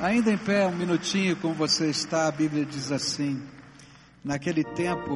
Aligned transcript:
Ainda 0.00 0.32
em 0.32 0.38
pé, 0.38 0.66
um 0.66 0.74
minutinho, 0.74 1.36
como 1.36 1.52
você 1.52 1.90
está, 1.90 2.26
a 2.26 2.30
Bíblia 2.32 2.64
diz 2.64 2.90
assim: 2.90 3.38
Naquele 4.24 4.64
tempo, 4.64 5.12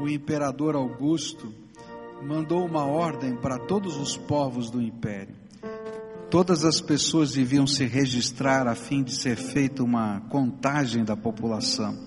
o 0.00 0.08
imperador 0.08 0.76
Augusto 0.76 1.52
mandou 2.22 2.64
uma 2.64 2.84
ordem 2.84 3.34
para 3.34 3.58
todos 3.58 3.96
os 3.96 4.16
povos 4.16 4.70
do 4.70 4.80
império. 4.80 5.34
Todas 6.30 6.64
as 6.64 6.80
pessoas 6.80 7.32
deviam 7.32 7.66
se 7.66 7.84
registrar 7.84 8.68
a 8.68 8.76
fim 8.76 9.02
de 9.02 9.12
ser 9.12 9.34
feita 9.34 9.82
uma 9.82 10.20
contagem 10.28 11.04
da 11.04 11.16
população. 11.16 11.98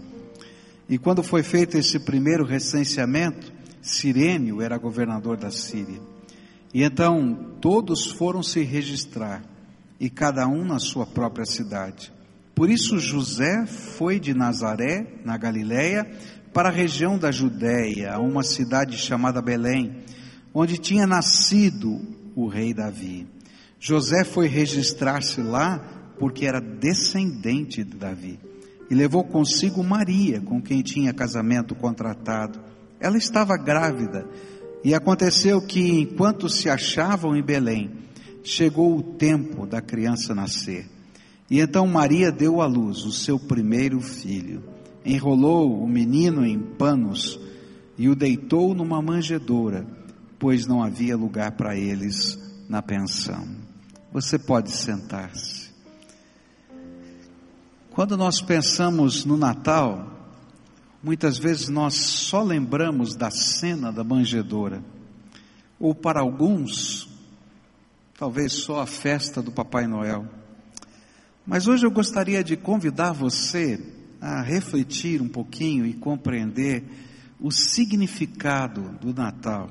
E 0.87 0.97
quando 0.97 1.21
foi 1.21 1.43
feito 1.43 1.77
esse 1.77 1.99
primeiro 1.99 2.45
recenseamento, 2.45 3.51
Sirênio 3.81 4.61
era 4.61 4.77
governador 4.77 5.35
da 5.35 5.51
Síria. 5.51 5.99
E 6.73 6.81
então 6.81 7.57
todos 7.59 8.09
foram 8.09 8.41
se 8.41 8.61
registrar, 8.63 9.43
e 9.99 10.09
cada 10.09 10.47
um 10.47 10.63
na 10.63 10.79
sua 10.79 11.05
própria 11.05 11.45
cidade. 11.45 12.20
Por 12.61 12.69
isso 12.69 12.99
José 12.99 13.65
foi 13.65 14.19
de 14.19 14.35
Nazaré, 14.35 15.15
na 15.25 15.35
Galiléia, 15.35 16.07
para 16.53 16.69
a 16.69 16.71
região 16.71 17.17
da 17.17 17.31
Judéia, 17.31 18.13
a 18.13 18.19
uma 18.19 18.43
cidade 18.43 18.99
chamada 18.99 19.41
Belém, 19.41 19.97
onde 20.53 20.77
tinha 20.77 21.07
nascido 21.07 21.99
o 22.35 22.47
rei 22.47 22.71
Davi. 22.71 23.27
José 23.79 24.23
foi 24.23 24.45
registrar-se 24.45 25.41
lá 25.41 25.79
porque 26.19 26.45
era 26.45 26.61
descendente 26.61 27.83
de 27.83 27.97
Davi. 27.97 28.39
E 28.91 28.93
levou 28.93 29.23
consigo 29.23 29.83
Maria, 29.83 30.39
com 30.39 30.61
quem 30.61 30.83
tinha 30.83 31.15
casamento 31.15 31.73
contratado. 31.73 32.59
Ela 32.99 33.17
estava 33.17 33.57
grávida, 33.57 34.29
e 34.83 34.93
aconteceu 34.93 35.65
que, 35.65 35.81
enquanto 36.01 36.47
se 36.47 36.69
achavam 36.69 37.35
em 37.35 37.41
Belém, 37.41 37.89
chegou 38.43 38.95
o 38.95 39.01
tempo 39.01 39.65
da 39.65 39.81
criança 39.81 40.35
nascer. 40.35 41.00
E 41.51 41.59
então 41.59 41.85
Maria 41.85 42.31
deu 42.31 42.61
à 42.61 42.65
luz 42.65 43.03
o 43.03 43.11
seu 43.11 43.37
primeiro 43.37 43.99
filho, 43.99 44.63
enrolou 45.03 45.83
o 45.83 45.85
menino 45.85 46.45
em 46.45 46.57
panos 46.57 47.37
e 47.97 48.07
o 48.07 48.15
deitou 48.15 48.73
numa 48.73 49.01
manjedoura, 49.01 49.85
pois 50.39 50.65
não 50.65 50.81
havia 50.81 51.17
lugar 51.17 51.51
para 51.57 51.75
eles 51.75 52.39
na 52.69 52.81
pensão. 52.81 53.45
Você 54.13 54.39
pode 54.39 54.71
sentar-se. 54.71 55.71
Quando 57.89 58.15
nós 58.15 58.41
pensamos 58.41 59.25
no 59.25 59.35
Natal, 59.35 60.09
muitas 61.03 61.37
vezes 61.37 61.67
nós 61.67 61.95
só 61.95 62.41
lembramos 62.41 63.13
da 63.13 63.29
cena 63.29 63.91
da 63.91 64.05
manjedoura, 64.05 64.81
ou 65.77 65.93
para 65.93 66.21
alguns, 66.21 67.09
talvez 68.17 68.53
só 68.53 68.79
a 68.79 68.85
festa 68.85 69.41
do 69.41 69.51
Papai 69.51 69.85
Noel. 69.85 70.39
Mas 71.45 71.67
hoje 71.67 71.85
eu 71.85 71.91
gostaria 71.91 72.43
de 72.43 72.55
convidar 72.55 73.13
você 73.13 73.79
a 74.19 74.41
refletir 74.41 75.21
um 75.21 75.27
pouquinho 75.27 75.85
e 75.85 75.93
compreender 75.93 76.83
o 77.39 77.49
significado 77.51 78.97
do 79.01 79.11
Natal, 79.13 79.69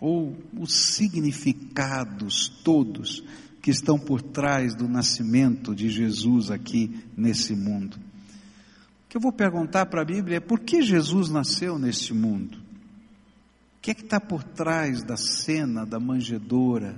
ou 0.00 0.36
os 0.56 0.94
significados 0.94 2.48
todos 2.62 3.24
que 3.60 3.70
estão 3.70 3.98
por 3.98 4.22
trás 4.22 4.74
do 4.74 4.88
nascimento 4.88 5.74
de 5.74 5.90
Jesus 5.90 6.50
aqui 6.50 7.04
nesse 7.16 7.54
mundo. 7.54 7.96
O 7.96 9.08
que 9.08 9.16
eu 9.16 9.20
vou 9.20 9.32
perguntar 9.32 9.86
para 9.86 10.02
a 10.02 10.04
Bíblia 10.04 10.36
é 10.36 10.40
por 10.40 10.60
que 10.60 10.82
Jesus 10.82 11.28
nasceu 11.28 11.78
neste 11.78 12.14
mundo? 12.14 12.56
O 12.56 13.80
que 13.82 13.90
é 13.90 13.94
que 13.94 14.04
está 14.04 14.20
por 14.20 14.44
trás 14.44 15.02
da 15.02 15.16
cena 15.16 15.84
da 15.84 15.98
manjedoura, 15.98 16.96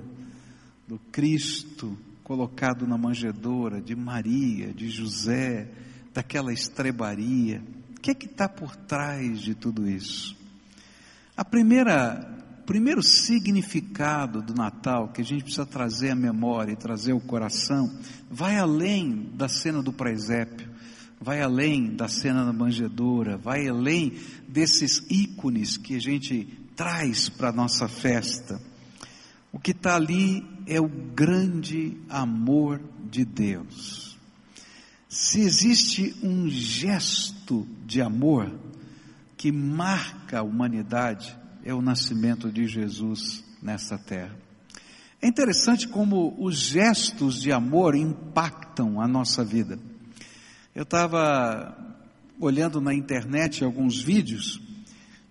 do 0.87 0.99
Cristo 1.11 1.97
colocado 2.23 2.87
na 2.87 2.97
manjedoura 2.97 3.81
de 3.81 3.95
Maria, 3.95 4.73
de 4.73 4.89
José, 4.89 5.69
daquela 6.13 6.53
estrebaria. 6.53 7.61
O 7.97 8.01
que 8.01 8.11
é 8.11 8.13
que 8.13 8.25
está 8.25 8.47
por 8.47 8.75
trás 8.75 9.39
de 9.39 9.53
tudo 9.55 9.89
isso? 9.89 10.35
A 11.35 11.43
primeira, 11.43 12.37
primeiro 12.65 13.01
significado 13.01 14.41
do 14.41 14.53
Natal 14.53 15.09
que 15.09 15.21
a 15.21 15.25
gente 15.25 15.43
precisa 15.43 15.65
trazer 15.65 16.11
à 16.11 16.15
memória 16.15 16.71
e 16.71 16.77
trazer 16.77 17.11
ao 17.11 17.19
coração, 17.19 17.91
vai 18.29 18.57
além 18.57 19.31
da 19.33 19.49
cena 19.49 19.81
do 19.81 19.91
presépio, 19.91 20.69
vai 21.19 21.41
além 21.41 21.95
da 21.95 22.07
cena 22.07 22.45
da 22.45 22.53
manjedoura, 22.53 23.37
vai 23.37 23.67
além 23.67 24.13
desses 24.47 25.01
ícones 25.09 25.77
que 25.77 25.95
a 25.95 25.99
gente 25.99 26.45
traz 26.75 27.29
para 27.29 27.49
a 27.49 27.53
nossa 27.53 27.87
festa. 27.87 28.61
O 29.51 29.59
que 29.59 29.71
está 29.71 29.95
ali 29.95 30.52
é 30.67 30.79
o 30.79 30.87
grande 30.87 31.97
amor 32.09 32.81
de 33.09 33.25
Deus. 33.25 34.17
Se 35.07 35.41
existe 35.41 36.15
um 36.23 36.49
gesto 36.49 37.67
de 37.85 38.01
amor 38.01 38.51
que 39.37 39.51
marca 39.51 40.39
a 40.39 40.43
humanidade, 40.43 41.37
é 41.63 41.73
o 41.73 41.81
nascimento 41.81 42.51
de 42.51 42.67
Jesus 42.67 43.43
nessa 43.61 43.97
terra. 43.97 44.35
É 45.21 45.27
interessante 45.27 45.87
como 45.87 46.35
os 46.43 46.57
gestos 46.57 47.41
de 47.41 47.51
amor 47.51 47.95
impactam 47.95 48.99
a 48.99 49.07
nossa 49.07 49.43
vida. 49.43 49.79
Eu 50.73 50.83
estava 50.83 51.77
olhando 52.39 52.81
na 52.81 52.93
internet 52.93 53.63
alguns 53.63 54.01
vídeos 54.01 54.59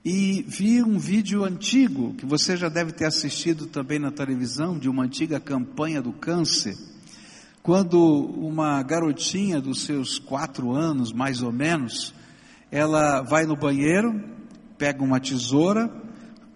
e 0.05 0.45
vi 0.49 0.83
um 0.83 0.99
vídeo 0.99 1.45
antigo, 1.45 2.15
que 2.15 2.27
você 2.27 2.57
já 2.57 2.69
deve 2.69 2.93
ter 2.93 3.05
assistido 3.05 3.67
também 3.67 3.99
na 3.99 4.11
televisão, 4.11 4.77
de 4.77 4.89
uma 4.89 5.05
antiga 5.05 5.39
campanha 5.39 6.03
do 6.03 6.13
câncer, 6.13 6.77
quando 7.63 8.01
uma 8.01 8.83
garotinha 8.83 9.61
dos 9.61 9.83
seus 9.85 10.19
quatro 10.19 10.73
anos, 10.73 11.13
mais 11.13 11.43
ou 11.43 11.53
menos, 11.53 12.13
ela 12.71 13.23
vai 13.23 13.47
no 13.47 13.57
banheiro, 13.57 14.21
pega 14.77 15.05
uma 15.05 15.21
tesoura, 15.21 15.89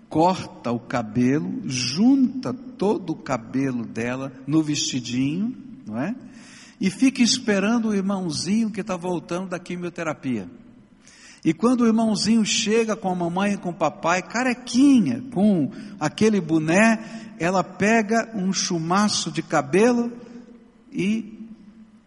corta 0.09 0.73
o 0.73 0.81
cabelo, 0.81 1.63
junta 1.65 2.53
todo 2.53 3.11
o 3.11 3.17
cabelo 3.17 3.85
dela 3.87 4.33
no 4.47 4.63
vestidinho, 4.63 5.57
não 5.87 6.01
é? 6.01 6.17
E 6.81 6.91
fica 6.91 7.23
esperando 7.23 7.89
o 7.89 7.95
irmãozinho 7.95 8.71
que 8.71 8.81
está 8.81 8.97
voltando 8.97 9.51
da 9.51 9.59
quimioterapia. 9.59 10.51
E 11.47 11.55
quando 11.55 11.83
o 11.83 11.87
irmãozinho 11.87 12.45
chega 12.45 12.97
com 12.97 13.09
a 13.09 13.15
mamãe 13.15 13.53
e 13.53 13.57
com 13.57 13.71
o 13.71 13.73
papai, 13.73 14.21
carequinha, 14.21 15.23
com 15.33 15.71
aquele 16.01 16.41
boné, 16.41 17.37
ela 17.39 17.63
pega 17.63 18.33
um 18.35 18.53
chumaço 18.53 19.31
de 19.31 19.45
cabelo 19.45 20.11
e 20.91 21.49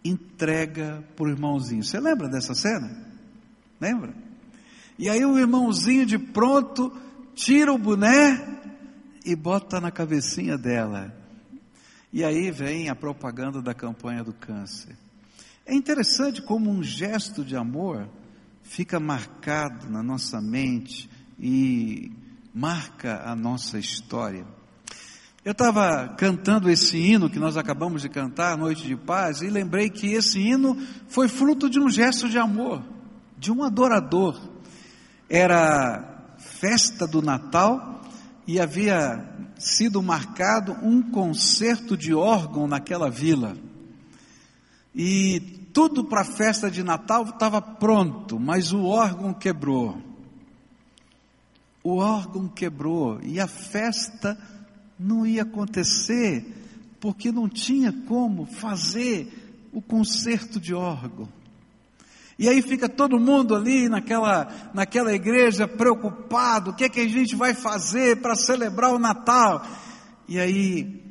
entrega 0.04 1.02
para 1.16 1.24
o 1.24 1.30
irmãozinho. 1.30 1.82
Você 1.82 1.98
lembra 1.98 2.28
dessa 2.28 2.54
cena? 2.54 2.94
Lembra? 3.80 4.12
E 4.98 5.08
aí 5.08 5.24
o 5.24 5.38
irmãozinho 5.38 6.04
de 6.04 6.18
pronto 6.18 6.92
tira 7.34 7.72
o 7.72 7.78
boné 7.78 8.60
e 9.24 9.34
bota 9.34 9.80
na 9.80 9.90
cabecinha 9.90 10.58
dela. 10.58 11.16
E 12.12 12.22
aí 12.22 12.50
vem 12.50 12.90
a 12.90 12.94
propaganda 12.94 13.62
da 13.62 13.72
campanha 13.72 14.22
do 14.22 14.34
câncer. 14.34 14.94
É 15.64 15.74
interessante 15.74 16.42
como 16.42 16.70
um 16.70 16.82
gesto 16.82 17.42
de 17.42 17.56
amor 17.56 18.06
fica 18.70 19.00
marcado 19.00 19.90
na 19.90 20.00
nossa 20.00 20.40
mente 20.40 21.10
e 21.40 22.12
marca 22.54 23.20
a 23.28 23.34
nossa 23.34 23.80
história. 23.80 24.46
Eu 25.44 25.50
estava 25.50 26.14
cantando 26.16 26.70
esse 26.70 26.96
hino 26.96 27.28
que 27.28 27.40
nós 27.40 27.56
acabamos 27.56 28.02
de 28.02 28.08
cantar, 28.08 28.56
Noite 28.56 28.86
de 28.86 28.94
Paz, 28.94 29.42
e 29.42 29.50
lembrei 29.50 29.90
que 29.90 30.12
esse 30.12 30.38
hino 30.38 30.78
foi 31.08 31.26
fruto 31.26 31.68
de 31.68 31.80
um 31.80 31.90
gesto 31.90 32.28
de 32.28 32.38
amor, 32.38 32.80
de 33.36 33.50
um 33.50 33.64
adorador. 33.64 34.40
Era 35.28 36.36
festa 36.38 37.08
do 37.08 37.20
Natal 37.20 38.02
e 38.46 38.60
havia 38.60 39.34
sido 39.58 40.00
marcado 40.00 40.74
um 40.80 41.02
concerto 41.10 41.96
de 41.96 42.14
órgão 42.14 42.68
naquela 42.68 43.10
vila. 43.10 43.56
E 44.94 45.59
tudo 45.72 46.04
para 46.04 46.22
a 46.22 46.24
festa 46.24 46.70
de 46.70 46.82
Natal 46.82 47.24
estava 47.24 47.60
pronto, 47.60 48.38
mas 48.38 48.72
o 48.72 48.84
órgão 48.84 49.32
quebrou. 49.32 49.98
O 51.82 51.96
órgão 51.96 52.48
quebrou 52.48 53.20
e 53.22 53.40
a 53.40 53.46
festa 53.46 54.38
não 54.98 55.26
ia 55.26 55.42
acontecer, 55.42 56.46
porque 57.00 57.32
não 57.32 57.48
tinha 57.48 57.92
como 57.92 58.44
fazer 58.44 59.68
o 59.72 59.80
concerto 59.80 60.60
de 60.60 60.74
órgão. 60.74 61.28
E 62.38 62.48
aí 62.48 62.62
fica 62.62 62.88
todo 62.88 63.20
mundo 63.20 63.54
ali 63.54 63.88
naquela, 63.88 64.70
naquela 64.74 65.12
igreja 65.12 65.68
preocupado: 65.68 66.70
o 66.70 66.74
que 66.74 66.84
é 66.84 66.88
que 66.88 67.00
a 67.00 67.08
gente 67.08 67.36
vai 67.36 67.54
fazer 67.54 68.20
para 68.20 68.34
celebrar 68.34 68.94
o 68.94 68.98
Natal? 68.98 69.66
E 70.26 70.38
aí, 70.38 71.02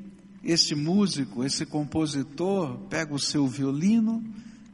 esse 0.44 0.74
músico, 0.74 1.44
esse 1.44 1.66
compositor, 1.66 2.78
pega 2.89 3.13
o 3.13 3.19
seu 3.19 3.48
violino 3.48 4.24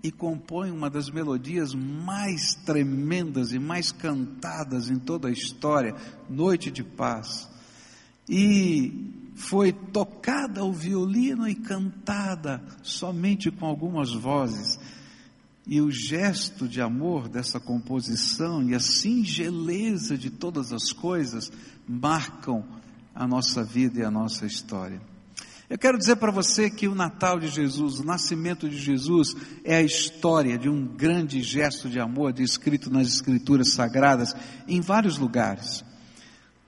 e 0.05 0.11
compõe 0.11 0.69
uma 0.69 0.87
das 0.87 1.09
melodias 1.09 1.73
mais 1.73 2.53
tremendas 2.63 3.51
e 3.53 3.57
mais 3.57 3.91
cantadas 3.91 4.87
em 4.87 4.99
toda 4.99 5.29
a 5.29 5.31
história, 5.31 5.95
Noite 6.29 6.69
de 6.69 6.83
Paz. 6.83 7.49
E 8.29 9.33
foi 9.33 9.73
tocada 9.73 10.61
ao 10.61 10.71
violino 10.71 11.49
e 11.49 11.55
cantada 11.55 12.61
somente 12.83 13.49
com 13.49 13.65
algumas 13.65 14.13
vozes. 14.13 14.79
E 15.65 15.81
o 15.81 15.89
gesto 15.89 16.67
de 16.67 16.81
amor 16.81 17.27
dessa 17.27 17.59
composição 17.59 18.61
e 18.61 18.75
a 18.75 18.79
singeleza 18.79 20.15
de 20.15 20.29
todas 20.29 20.71
as 20.71 20.91
coisas 20.91 21.51
marcam 21.87 22.63
a 23.15 23.27
nossa 23.27 23.63
vida 23.63 24.01
e 24.01 24.03
a 24.03 24.11
nossa 24.11 24.45
história. 24.45 25.01
Eu 25.67 25.79
quero 25.79 25.97
dizer 25.97 26.17
para 26.17 26.31
você 26.31 26.69
que 26.69 26.87
o 26.87 26.93
Natal 26.93 27.39
de 27.39 27.47
Jesus, 27.47 27.99
o 27.99 28.05
nascimento 28.05 28.69
de 28.69 28.77
Jesus, 28.77 29.35
é 29.63 29.77
a 29.77 29.81
história 29.81 30.59
de 30.59 30.69
um 30.69 30.85
grande 30.85 31.41
gesto 31.41 31.89
de 31.89 31.99
amor 31.99 32.31
descrito 32.31 32.91
nas 32.91 33.07
Escrituras 33.07 33.73
Sagradas 33.73 34.35
em 34.67 34.79
vários 34.79 35.17
lugares. 35.17 35.83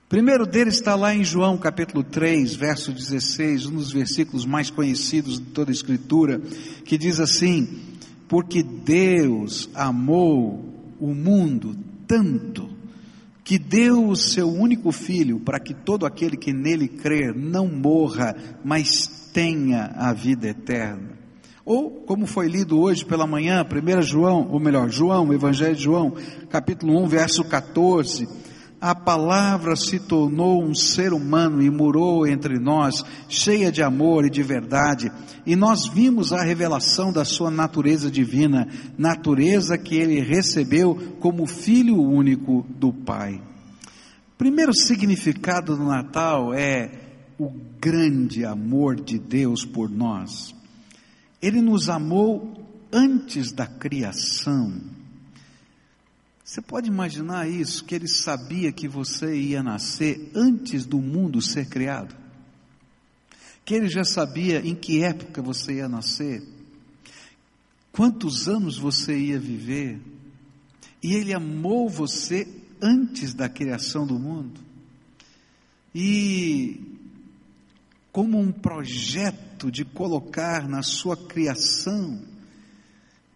O 0.06 0.10
primeiro 0.10 0.48
deles 0.48 0.76
está 0.76 0.96
lá 0.96 1.14
em 1.14 1.24
João 1.24 1.60
capítulo 1.60 2.04
3, 2.04 2.56
verso 2.56 2.92
16, 2.92 3.68
um 3.68 3.76
dos 3.76 3.92
versículos 3.92 4.46
mais 4.46 4.72
conhecidos 4.72 5.38
de 5.38 5.46
toda 5.46 5.70
a 5.70 5.74
Escritura, 5.74 6.42
que 6.84 6.98
diz 6.98 7.20
assim: 7.20 7.84
Porque 8.28 8.64
Deus 8.64 9.70
amou 9.76 10.96
o 11.00 11.14
mundo 11.14 11.78
tanto 12.08 12.77
que 13.48 13.58
deu 13.58 14.10
o 14.10 14.14
seu 14.14 14.50
único 14.50 14.92
filho 14.92 15.40
para 15.40 15.58
que 15.58 15.74
todo 15.74 16.06
aquele 16.06 16.36
que 16.36 16.52
nele 16.52 16.86
crer 16.86 17.34
não 17.34 17.66
morra, 17.66 18.36
mas 18.62 19.08
tenha 19.32 19.86
a 19.96 20.12
vida 20.12 20.50
eterna. 20.50 21.18
Ou, 21.64 21.90
como 21.90 22.28
foi 22.28 22.50
lido 22.50 22.78
hoje 22.78 23.06
pela 23.06 23.26
manhã, 23.26 23.66
1 23.66 24.02
João, 24.02 24.50
ou 24.52 24.60
melhor, 24.60 24.90
João, 24.90 25.34
Evangelho 25.34 25.78
de 25.78 25.84
João, 25.84 26.14
capítulo 26.50 27.02
1, 27.02 27.08
verso 27.08 27.42
14, 27.46 28.28
a 28.80 28.94
palavra 28.94 29.76
se 29.76 30.00
tornou 30.00 30.64
um 30.64 30.76
ser 30.76 31.12
humano 31.12 31.64
e 31.64 31.70
morou 31.70 32.28
entre 32.28 32.60
nós, 32.60 33.04
cheia 33.28 33.72
de 33.72 33.82
amor 33.82 34.26
e 34.26 34.30
de 34.30 34.44
verdade, 34.44 35.12
e 35.46 35.56
nós 35.56 35.88
vimos 35.88 36.32
a 36.32 36.44
revelação 36.44 37.12
da 37.12 37.26
sua 37.26 37.50
natureza 37.50 38.12
divina, 38.12 38.68
natureza 38.98 39.78
que 39.78 39.96
ele 39.96 40.20
recebeu 40.20 41.16
como 41.20 41.48
filho 41.48 42.00
único 42.00 42.66
do 42.70 42.94
Pai. 42.94 43.42
Primeiro 44.38 44.74
significado 44.74 45.76
do 45.76 45.84
Natal 45.84 46.54
é 46.54 46.92
o 47.40 47.52
grande 47.82 48.46
amor 48.46 48.96
de 48.96 49.18
Deus 49.18 49.66
por 49.66 49.90
nós. 49.90 50.54
Ele 51.42 51.62
nos 51.62 51.90
amou 51.90 52.54
antes 52.92 53.52
da 53.52 53.66
criação. 53.66 54.97
Você 56.48 56.62
pode 56.62 56.88
imaginar 56.88 57.46
isso, 57.50 57.84
que 57.84 57.94
ele 57.94 58.08
sabia 58.08 58.72
que 58.72 58.88
você 58.88 59.36
ia 59.36 59.62
nascer 59.62 60.32
antes 60.34 60.86
do 60.86 61.02
mundo 61.02 61.42
ser 61.42 61.68
criado? 61.68 62.16
Que 63.66 63.74
ele 63.74 63.90
já 63.90 64.06
sabia 64.06 64.66
em 64.66 64.74
que 64.74 65.04
época 65.04 65.42
você 65.42 65.74
ia 65.74 65.90
nascer? 65.90 66.42
Quantos 67.92 68.48
anos 68.48 68.78
você 68.78 69.20
ia 69.20 69.38
viver? 69.38 70.00
E 71.04 71.16
ele 71.16 71.34
amou 71.34 71.90
você 71.90 72.48
antes 72.82 73.34
da 73.34 73.50
criação 73.50 74.08
do 74.08 74.18
mundo. 74.18 74.62
E 75.94 76.80
como 78.10 78.40
um 78.40 78.54
projeto 78.54 79.70
de 79.70 79.84
colocar 79.84 80.66
na 80.66 80.82
sua 80.82 81.18
criação 81.18 82.22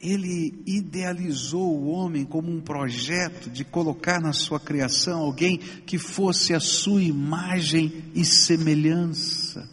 ele 0.01 0.63
idealizou 0.65 1.77
o 1.77 1.92
homem 1.92 2.25
como 2.25 2.51
um 2.51 2.59
projeto 2.59 3.50
de 3.50 3.63
colocar 3.63 4.19
na 4.19 4.33
sua 4.33 4.59
criação 4.59 5.19
alguém 5.19 5.57
que 5.57 5.98
fosse 5.98 6.53
a 6.53 6.59
sua 6.59 7.03
imagem 7.03 8.06
e 8.15 8.25
semelhança. 8.25 9.69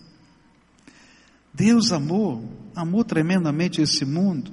Deus 1.52 1.92
amou, 1.92 2.44
amou 2.74 3.02
tremendamente 3.04 3.80
esse 3.80 4.04
mundo. 4.04 4.52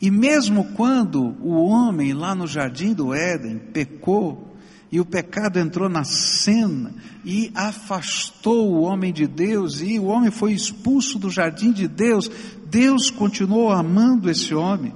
E 0.00 0.10
mesmo 0.10 0.72
quando 0.72 1.36
o 1.40 1.54
homem 1.66 2.12
lá 2.12 2.34
no 2.34 2.46
jardim 2.46 2.92
do 2.92 3.14
Éden 3.14 3.58
pecou, 3.58 4.45
e 4.90 5.00
o 5.00 5.04
pecado 5.04 5.58
entrou 5.58 5.88
na 5.88 6.04
cena 6.04 6.94
e 7.24 7.50
afastou 7.54 8.72
o 8.72 8.82
homem 8.82 9.12
de 9.12 9.26
Deus, 9.26 9.80
e 9.80 9.98
o 9.98 10.04
homem 10.04 10.30
foi 10.30 10.52
expulso 10.52 11.18
do 11.18 11.28
jardim 11.28 11.72
de 11.72 11.88
Deus, 11.88 12.30
Deus 12.66 13.10
continuou 13.10 13.72
amando 13.72 14.30
esse 14.30 14.54
homem. 14.54 14.92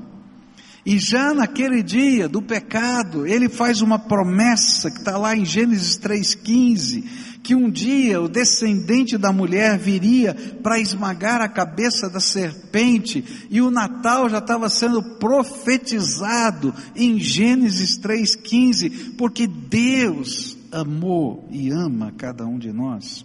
E 0.85 0.99
já 0.99 1.35
naquele 1.35 1.83
dia 1.83 2.29
do 2.29 2.41
pecado, 2.41 3.27
ele 3.27 3.49
faz 3.49 3.83
uma 3.83 3.99
promessa 3.99 4.91
que 4.91 4.99
está 4.99 5.19
lá 5.19 5.37
em 5.37 5.45
Gênesis 5.45 5.99
3,15, 5.99 7.05
que 7.43 7.55
um 7.55 7.71
dia 7.71 8.21
o 8.21 8.29
descendente 8.29 9.17
da 9.17 9.33
mulher 9.33 9.79
viria 9.79 10.35
para 10.63 10.79
esmagar 10.79 11.41
a 11.41 11.49
cabeça 11.49 12.09
da 12.09 12.21
serpente, 12.21 13.47
e 13.51 13.61
o 13.61 13.71
Natal 13.71 14.29
já 14.29 14.39
estava 14.39 14.69
sendo 14.69 15.03
profetizado 15.03 16.75
em 16.95 17.19
Gênesis 17.19 17.99
3,15, 17.99 19.17
porque 19.17 19.47
Deus 19.47 20.57
amou 20.71 21.49
e 21.51 21.71
ama 21.71 22.13
cada 22.17 22.47
um 22.47 22.59
de 22.59 22.73
nós. 22.73 23.25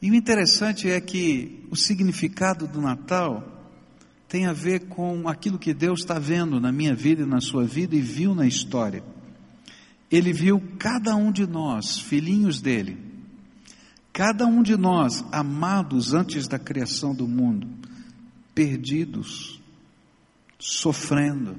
E 0.00 0.10
o 0.10 0.14
interessante 0.14 0.90
é 0.90 1.00
que 1.00 1.66
o 1.70 1.76
significado 1.76 2.66
do 2.66 2.80
Natal 2.80 3.56
tem 4.28 4.46
a 4.46 4.52
ver 4.52 4.86
com 4.88 5.28
aquilo 5.28 5.58
que 5.58 5.72
Deus 5.72 6.00
está 6.00 6.18
vendo 6.18 6.60
na 6.60 6.70
minha 6.70 6.94
vida 6.94 7.22
e 7.22 7.26
na 7.26 7.40
sua 7.40 7.64
vida 7.64 7.94
e 7.94 8.00
viu 8.00 8.34
na 8.34 8.46
história. 8.46 9.02
Ele 10.10 10.32
viu 10.32 10.62
cada 10.78 11.16
um 11.16 11.32
de 11.32 11.46
nós, 11.46 11.98
filhinhos 11.98 12.60
dele, 12.60 12.96
cada 14.12 14.46
um 14.46 14.62
de 14.62 14.76
nós, 14.76 15.24
amados 15.32 16.14
antes 16.14 16.46
da 16.46 16.58
criação 16.58 17.14
do 17.14 17.26
mundo, 17.26 17.68
perdidos, 18.54 19.60
sofrendo, 20.58 21.56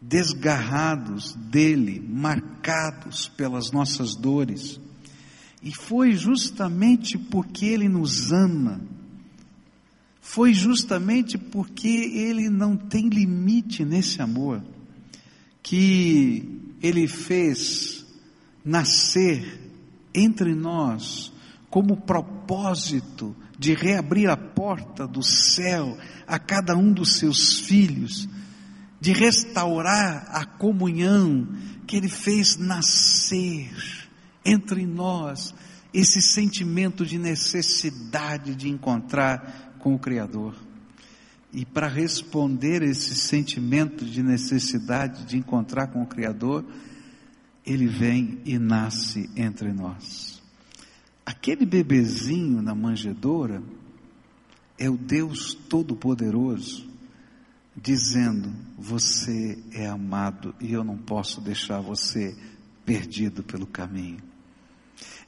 desgarrados 0.00 1.34
dele, 1.34 2.00
marcados 2.00 3.28
pelas 3.28 3.70
nossas 3.70 4.16
dores. 4.16 4.80
E 5.62 5.72
foi 5.72 6.12
justamente 6.12 7.16
porque 7.16 7.66
ele 7.66 7.88
nos 7.88 8.32
ama, 8.32 8.80
foi 10.20 10.52
justamente 10.52 11.38
porque 11.38 11.88
ele 11.88 12.48
não 12.48 12.76
tem 12.76 13.08
limite 13.08 13.84
nesse 13.84 14.20
amor, 14.20 14.64
que 15.62 16.61
ele 16.82 17.06
fez 17.06 18.04
nascer 18.64 19.60
entre 20.14 20.54
nós 20.54 21.32
como 21.70 21.96
propósito 21.96 23.34
de 23.58 23.74
reabrir 23.74 24.28
a 24.28 24.36
porta 24.36 25.06
do 25.06 25.22
céu 25.22 25.96
a 26.26 26.38
cada 26.38 26.76
um 26.76 26.92
dos 26.92 27.18
seus 27.18 27.60
filhos, 27.60 28.28
de 29.00 29.12
restaurar 29.12 30.26
a 30.30 30.44
comunhão 30.44 31.48
que 31.86 31.96
ele 31.96 32.08
fez 32.08 32.56
nascer 32.56 33.70
entre 34.44 34.84
nós 34.84 35.54
esse 35.94 36.20
sentimento 36.20 37.04
de 37.04 37.18
necessidade 37.18 38.54
de 38.54 38.68
encontrar 38.68 39.76
com 39.78 39.94
o 39.94 39.98
Criador. 39.98 40.54
E 41.52 41.66
para 41.66 41.86
responder 41.86 42.82
esse 42.82 43.14
sentimento 43.14 44.04
de 44.04 44.22
necessidade 44.22 45.24
de 45.26 45.36
encontrar 45.36 45.88
com 45.88 46.02
o 46.02 46.06
Criador, 46.06 46.64
ele 47.64 47.86
vem 47.86 48.40
e 48.44 48.58
nasce 48.58 49.28
entre 49.36 49.72
nós. 49.72 50.42
Aquele 51.24 51.66
bebezinho 51.66 52.62
na 52.62 52.74
manjedoura 52.74 53.62
é 54.78 54.88
o 54.88 54.96
Deus 54.96 55.54
Todo-Poderoso 55.54 56.90
dizendo: 57.76 58.52
Você 58.78 59.58
é 59.72 59.86
amado 59.86 60.54
e 60.60 60.72
eu 60.72 60.82
não 60.82 60.96
posso 60.96 61.40
deixar 61.40 61.80
você 61.80 62.36
perdido 62.84 63.42
pelo 63.42 63.66
caminho. 63.66 64.22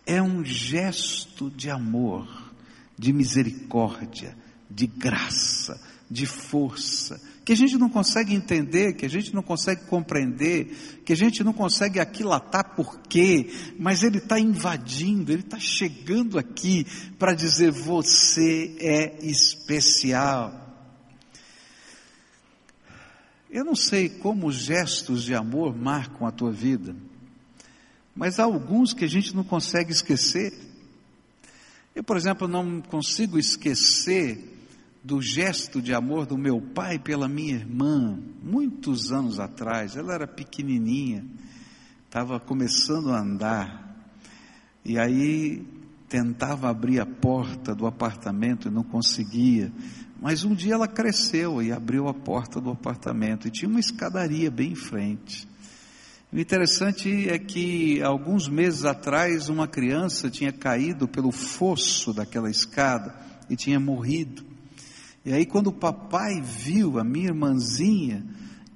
É 0.06 0.20
um 0.20 0.44
gesto 0.44 1.50
de 1.50 1.70
amor, 1.70 2.52
de 2.98 3.12
misericórdia, 3.12 4.36
de 4.70 4.86
graça, 4.86 5.80
de 6.14 6.26
força, 6.26 7.20
que 7.44 7.52
a 7.52 7.56
gente 7.56 7.76
não 7.76 7.90
consegue 7.90 8.32
entender, 8.32 8.92
que 8.92 9.04
a 9.04 9.10
gente 9.10 9.34
não 9.34 9.42
consegue 9.42 9.84
compreender, 9.86 11.02
que 11.04 11.12
a 11.12 11.16
gente 11.16 11.42
não 11.42 11.52
consegue 11.52 11.98
aquilatar 11.98 12.76
por 12.76 13.00
quê, 13.00 13.50
mas 13.80 14.04
Ele 14.04 14.18
está 14.18 14.38
invadindo, 14.38 15.32
Ele 15.32 15.42
está 15.42 15.58
chegando 15.58 16.38
aqui 16.38 16.86
para 17.18 17.34
dizer: 17.34 17.72
você 17.72 18.76
é 18.78 19.26
especial. 19.26 20.60
Eu 23.50 23.64
não 23.64 23.74
sei 23.74 24.08
como 24.08 24.46
os 24.46 24.54
gestos 24.54 25.24
de 25.24 25.34
amor 25.34 25.76
marcam 25.76 26.28
a 26.28 26.30
tua 26.30 26.52
vida, 26.52 26.94
mas 28.14 28.38
há 28.38 28.44
alguns 28.44 28.94
que 28.94 29.04
a 29.04 29.08
gente 29.08 29.34
não 29.34 29.42
consegue 29.42 29.90
esquecer. 29.90 30.52
Eu, 31.92 32.04
por 32.04 32.16
exemplo, 32.16 32.46
não 32.46 32.80
consigo 32.80 33.36
esquecer 33.36 34.53
do 35.04 35.20
gesto 35.20 35.82
de 35.82 35.92
amor 35.92 36.24
do 36.24 36.38
meu 36.38 36.62
pai 36.62 36.98
pela 36.98 37.28
minha 37.28 37.56
irmã, 37.56 38.18
muitos 38.42 39.12
anos 39.12 39.38
atrás. 39.38 39.96
Ela 39.96 40.14
era 40.14 40.26
pequenininha, 40.26 41.26
estava 42.06 42.40
começando 42.40 43.10
a 43.10 43.20
andar, 43.20 44.08
e 44.82 44.98
aí 44.98 45.62
tentava 46.08 46.70
abrir 46.70 47.00
a 47.00 47.06
porta 47.06 47.74
do 47.74 47.86
apartamento 47.86 48.68
e 48.68 48.70
não 48.70 48.82
conseguia. 48.82 49.70
Mas 50.22 50.42
um 50.42 50.54
dia 50.54 50.72
ela 50.72 50.88
cresceu 50.88 51.62
e 51.62 51.70
abriu 51.70 52.08
a 52.08 52.14
porta 52.14 52.58
do 52.58 52.70
apartamento 52.70 53.46
e 53.46 53.50
tinha 53.50 53.68
uma 53.68 53.80
escadaria 53.80 54.50
bem 54.50 54.72
em 54.72 54.76
frente. 54.76 55.46
O 56.32 56.38
interessante 56.38 57.28
é 57.28 57.38
que 57.38 58.02
alguns 58.02 58.48
meses 58.48 58.86
atrás 58.86 59.50
uma 59.50 59.68
criança 59.68 60.30
tinha 60.30 60.50
caído 60.50 61.06
pelo 61.06 61.30
fosso 61.30 62.12
daquela 62.14 62.50
escada 62.50 63.14
e 63.50 63.54
tinha 63.54 63.78
morrido. 63.78 64.53
E 65.24 65.32
aí 65.32 65.46
quando 65.46 65.68
o 65.68 65.72
papai 65.72 66.40
viu 66.40 66.98
a 66.98 67.04
minha 67.04 67.28
irmãzinha 67.28 68.24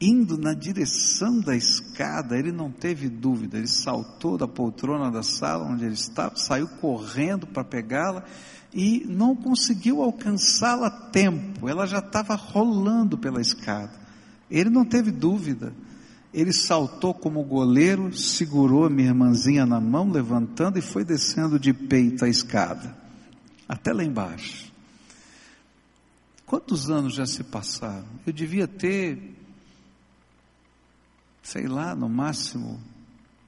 indo 0.00 0.38
na 0.38 0.54
direção 0.54 1.40
da 1.40 1.56
escada, 1.56 2.38
ele 2.38 2.52
não 2.52 2.70
teve 2.70 3.08
dúvida, 3.08 3.58
ele 3.58 3.66
saltou 3.66 4.38
da 4.38 4.46
poltrona 4.46 5.10
da 5.10 5.22
sala 5.22 5.64
onde 5.64 5.84
ele 5.84 5.94
estava, 5.94 6.36
saiu 6.36 6.68
correndo 6.80 7.46
para 7.46 7.64
pegá-la 7.64 8.24
e 8.72 9.04
não 9.08 9.34
conseguiu 9.34 10.02
alcançá-la 10.02 10.86
a 10.86 10.90
tempo, 10.90 11.68
ela 11.68 11.86
já 11.86 11.98
estava 11.98 12.34
rolando 12.34 13.18
pela 13.18 13.40
escada. 13.40 13.92
Ele 14.50 14.70
não 14.70 14.84
teve 14.84 15.10
dúvida, 15.10 15.72
ele 16.32 16.52
saltou 16.52 17.12
como 17.12 17.42
goleiro, 17.42 18.14
segurou 18.16 18.84
a 18.84 18.90
minha 18.90 19.08
irmãzinha 19.08 19.66
na 19.66 19.80
mão, 19.80 20.10
levantando 20.10 20.78
e 20.78 20.82
foi 20.82 21.04
descendo 21.04 21.58
de 21.58 21.72
peito 21.72 22.24
a 22.24 22.28
escada, 22.28 22.96
até 23.68 23.92
lá 23.92 24.04
embaixo. 24.04 24.67
Quantos 26.48 26.90
anos 26.90 27.14
já 27.14 27.26
se 27.26 27.44
passaram? 27.44 28.08
Eu 28.26 28.32
devia 28.32 28.66
ter, 28.66 29.36
sei 31.42 31.66
lá, 31.66 31.94
no 31.94 32.08
máximo 32.08 32.80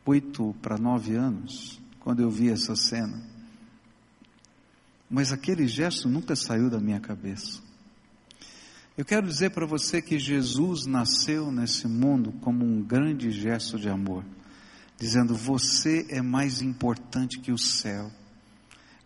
oito 0.04 0.54
para 0.60 0.76
nove 0.76 1.14
anos, 1.14 1.80
quando 2.00 2.20
eu 2.20 2.30
vi 2.30 2.50
essa 2.50 2.76
cena. 2.76 3.26
Mas 5.08 5.32
aquele 5.32 5.66
gesto 5.66 6.10
nunca 6.10 6.36
saiu 6.36 6.68
da 6.68 6.78
minha 6.78 7.00
cabeça. 7.00 7.62
Eu 8.98 9.04
quero 9.06 9.26
dizer 9.26 9.48
para 9.52 9.64
você 9.64 10.02
que 10.02 10.18
Jesus 10.18 10.84
nasceu 10.84 11.50
nesse 11.50 11.88
mundo 11.88 12.32
como 12.42 12.66
um 12.66 12.82
grande 12.82 13.30
gesto 13.30 13.78
de 13.78 13.88
amor, 13.88 14.26
dizendo: 14.98 15.34
Você 15.34 16.06
é 16.10 16.20
mais 16.20 16.60
importante 16.60 17.40
que 17.40 17.50
o 17.50 17.56
céu, 17.56 18.12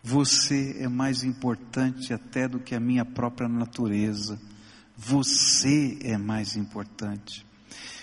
você 0.05 0.75
é 0.81 0.87
mais 0.87 1.23
importante 1.23 2.13
até 2.13 2.47
do 2.47 2.59
que 2.59 2.75
a 2.75 2.79
minha 2.79 3.03
própria 3.03 3.49
natureza, 3.49 4.39
você 4.95 5.97
é 5.99 6.15
mais 6.15 6.55
importante. 6.55 7.43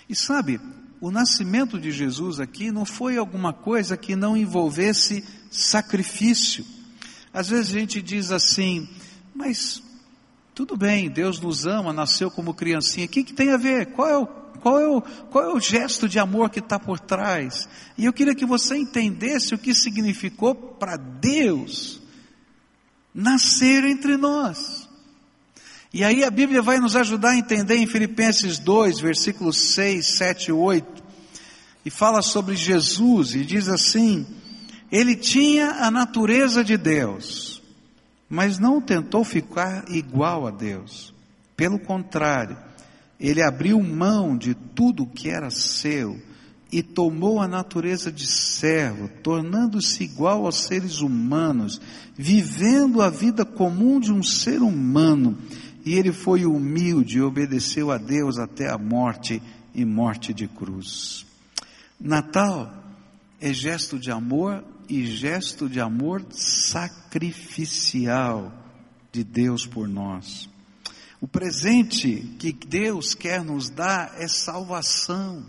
E 0.09 0.17
sabe, 0.17 0.61
o 1.01 1.13
nascimento 1.13 1.79
de 1.79 1.93
Jesus 1.93 2.41
aqui 2.41 2.73
não 2.73 2.85
foi 2.85 3.17
alguma 3.17 3.53
coisa 3.53 3.97
que 3.97 4.17
não 4.17 4.37
envolvesse 4.37 5.25
sacrifício. 5.49 6.67
Às 7.33 7.49
vezes 7.49 7.71
a 7.71 7.79
gente 7.79 8.03
diz 8.03 8.33
assim, 8.33 8.89
mas 9.33 9.81
tudo 10.55 10.77
bem, 10.77 11.09
Deus 11.09 11.41
nos 11.41 11.67
ama, 11.67 11.93
nasceu 11.93 12.31
como 12.31 12.55
criancinha, 12.55 13.07
o 13.07 13.09
que, 13.09 13.25
que 13.25 13.33
tem 13.33 13.51
a 13.51 13.57
ver? 13.57 13.87
Qual 13.87 14.09
é 14.09 14.19
o, 14.19 14.27
qual 14.27 14.79
é 14.79 14.87
o, 14.87 15.01
qual 15.01 15.45
é 15.45 15.55
o 15.55 15.61
gesto 15.61 16.09
de 16.09 16.19
amor 16.19 16.51
que 16.51 16.61
está 16.61 16.79
por 16.79 17.01
trás? 17.01 17.69
E 17.97 18.05
eu 18.05 18.13
queria 18.13 18.35
que 18.35 18.47
você 18.47 18.77
entendesse 18.77 19.55
o 19.55 19.59
que 19.59 19.75
significou 19.75 20.55
para 20.55 20.97
Deus 20.97 22.01
nascer 23.15 23.85
entre 23.85 24.17
nós. 24.17 24.89
E 25.93 26.03
aí 26.05 26.25
a 26.25 26.31
Bíblia 26.31 26.63
vai 26.63 26.79
nos 26.79 26.97
ajudar 26.97 27.31
a 27.31 27.37
entender 27.37 27.77
em 27.77 27.87
Filipenses 27.87 28.59
2, 28.59 29.01
versículos 29.01 29.75
6, 29.75 30.07
7 30.07 30.47
e 30.49 30.53
8, 30.53 31.03
e 31.85 31.91
fala 31.91 32.23
sobre 32.23 32.57
Jesus, 32.57 33.35
e 33.35 33.45
diz 33.45 33.69
assim: 33.69 34.27
ele 34.93 35.17
tinha 35.17 35.71
a 35.81 35.91
natureza 35.91 36.63
de 36.63 36.77
Deus, 36.77 37.52
mas 38.33 38.59
não 38.59 38.81
tentou 38.81 39.23
ficar 39.25 39.85
igual 39.91 40.47
a 40.47 40.51
Deus. 40.51 41.13
Pelo 41.55 41.79
contrário, 41.79 42.57
ele 43.21 43.43
abriu 43.43 43.79
mão 43.83 44.39
de 44.39 44.55
tudo 44.55 45.05
que 45.05 45.29
era 45.29 45.51
seu 45.51 46.19
e 46.73 46.83
tomou 46.83 47.43
a 47.43 47.47
natureza 47.47 48.11
de 48.11 48.27
servo, 48.27 49.11
tornando-se 49.23 50.05
igual 50.05 50.47
aos 50.47 50.65
seres 50.65 51.03
humanos, 51.03 51.79
vivendo 52.17 53.03
a 53.03 53.11
vida 53.11 53.45
comum 53.45 54.01
de 54.01 54.11
um 54.11 54.23
ser 54.23 54.63
humano. 54.63 55.37
E 55.85 55.93
ele 55.93 56.11
foi 56.11 56.47
humilde 56.47 57.19
e 57.19 57.23
obedeceu 57.23 57.91
a 57.91 57.99
Deus 57.99 58.39
até 58.39 58.71
a 58.71 58.79
morte 58.79 59.43
e 59.75 59.85
morte 59.85 60.33
de 60.33 60.49
cruz. 60.49 61.27
Natal 62.01 62.73
é 63.39 63.53
gesto 63.53 63.99
de 63.99 64.11
amor 64.11 64.65
e 64.93 65.07
gesto 65.07 65.71
de 65.71 65.81
amor 65.81 66.23
sacrificial 66.33 68.53
de 69.11 69.25
Deus 69.25 69.65
por 69.65 69.89
nós. 69.89 70.51
O 71.19 71.27
presente 71.27 72.37
que 72.39 72.53
Deus 72.53 73.15
quer 73.15 73.43
nos 73.43 73.71
dar 73.71 74.13
é 74.19 74.29
salvação. 74.29 75.47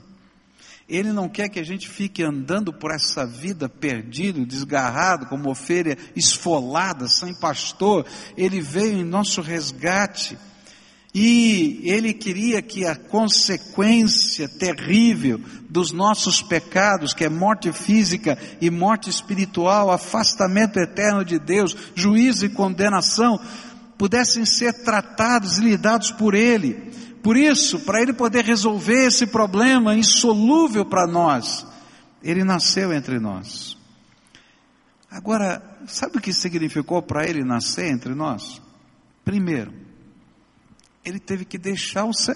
Ele 0.88 1.12
não 1.12 1.28
quer 1.28 1.50
que 1.50 1.60
a 1.60 1.64
gente 1.64 1.90
fique 1.90 2.24
andando 2.24 2.72
por 2.72 2.90
essa 2.90 3.26
vida 3.26 3.68
perdido, 3.68 4.46
desgarrado, 4.46 5.26
como 5.26 5.50
ovelha 5.50 5.98
esfolada, 6.16 7.10
sem 7.10 7.38
pastor. 7.38 8.06
Ele 8.38 8.62
veio 8.62 9.00
em 9.00 9.04
nosso 9.04 9.42
resgate. 9.42 10.38
E 11.14 11.82
ele 11.84 12.12
queria 12.12 12.60
que 12.60 12.88
a 12.88 12.96
consequência 12.96 14.50
terrível 14.50 15.40
dos 15.70 15.92
nossos 15.92 16.42
pecados, 16.42 17.14
que 17.14 17.24
é 17.24 17.30
morte 17.30 17.72
física 17.72 18.38
e 18.60 18.72
morte 18.72 19.12
espiritual, 19.12 19.92
afastamento 19.92 20.80
eterno 20.80 21.24
de 21.24 21.38
Deus, 21.38 21.78
juízo 21.94 22.48
e 22.48 22.50
condenação, 22.50 23.40
pudessem 23.96 24.44
ser 24.44 24.74
tratados 24.84 25.60
e 25.60 25.62
lidados 25.62 26.10
por 26.10 26.34
ele. 26.34 26.92
Por 27.22 27.38
isso, 27.38 27.80
para 27.82 28.02
ele 28.02 28.12
poder 28.12 28.44
resolver 28.44 29.06
esse 29.06 29.28
problema 29.28 29.96
insolúvel 29.96 30.84
para 30.84 31.06
nós, 31.06 31.66
ele 32.24 32.44
nasceu 32.44 32.92
entre 32.92 33.20
nós. 33.20 33.78
Agora, 35.12 35.62
sabe 35.86 36.18
o 36.18 36.22
que 36.22 36.34
significou 36.34 37.04
para 37.04 37.28
ele 37.30 37.44
nascer 37.44 37.92
entre 37.92 38.16
nós? 38.16 38.60
Primeiro, 39.24 39.83
ele 41.04 41.20
teve 41.20 41.46
que 41.46 41.58
deixar 41.58 42.06
o 42.06 42.14
céu. 42.14 42.36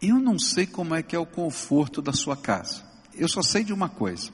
Eu 0.00 0.18
não 0.18 0.38
sei 0.38 0.66
como 0.66 0.94
é 0.94 1.02
que 1.02 1.16
é 1.16 1.18
o 1.18 1.26
conforto 1.26 2.00
da 2.00 2.12
sua 2.12 2.36
casa. 2.36 2.84
Eu 3.14 3.28
só 3.28 3.42
sei 3.42 3.64
de 3.64 3.72
uma 3.72 3.88
coisa. 3.88 4.30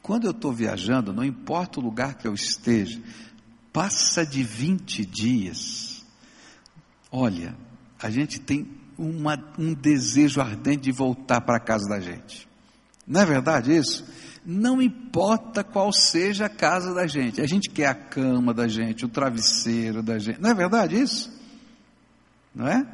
Quando 0.00 0.24
eu 0.24 0.30
estou 0.30 0.52
viajando, 0.52 1.12
não 1.12 1.24
importa 1.24 1.80
o 1.80 1.82
lugar 1.82 2.14
que 2.14 2.26
eu 2.26 2.34
esteja, 2.34 3.00
passa 3.72 4.24
de 4.24 4.42
20 4.42 5.04
dias. 5.04 6.04
Olha, 7.10 7.56
a 8.00 8.10
gente 8.10 8.40
tem 8.40 8.68
uma, 8.98 9.36
um 9.58 9.74
desejo 9.74 10.40
ardente 10.40 10.82
de 10.82 10.92
voltar 10.92 11.40
para 11.40 11.56
a 11.56 11.60
casa 11.60 11.88
da 11.88 12.00
gente. 12.00 12.48
Não 13.06 13.20
é 13.20 13.26
verdade 13.26 13.76
isso? 13.76 14.04
Não 14.44 14.82
importa 14.82 15.62
qual 15.62 15.92
seja 15.92 16.46
a 16.46 16.48
casa 16.48 16.92
da 16.92 17.06
gente, 17.06 17.40
a 17.40 17.46
gente 17.46 17.70
quer 17.70 17.86
a 17.86 17.94
cama 17.94 18.52
da 18.52 18.66
gente, 18.66 19.04
o 19.04 19.08
travesseiro 19.08 20.02
da 20.02 20.18
gente, 20.18 20.40
não 20.40 20.50
é 20.50 20.54
verdade 20.54 21.00
isso? 21.00 21.32
Não 22.54 22.66
é? 22.66 22.86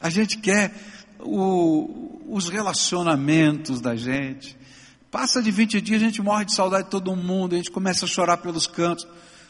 A 0.00 0.10
gente 0.10 0.38
quer 0.38 0.74
o, 1.18 2.20
os 2.28 2.48
relacionamentos 2.48 3.80
da 3.80 3.96
gente. 3.96 4.56
Passa 5.10 5.42
de 5.42 5.50
20 5.50 5.80
dias, 5.80 6.02
a 6.02 6.04
gente 6.04 6.22
morre 6.22 6.44
de 6.44 6.54
saudade 6.54 6.84
de 6.84 6.90
todo 6.90 7.16
mundo, 7.16 7.54
a 7.54 7.56
gente 7.56 7.70
começa 7.70 8.04
a 8.04 8.08
chorar 8.08 8.36
pelos 8.36 8.66
cantos. 8.66 9.06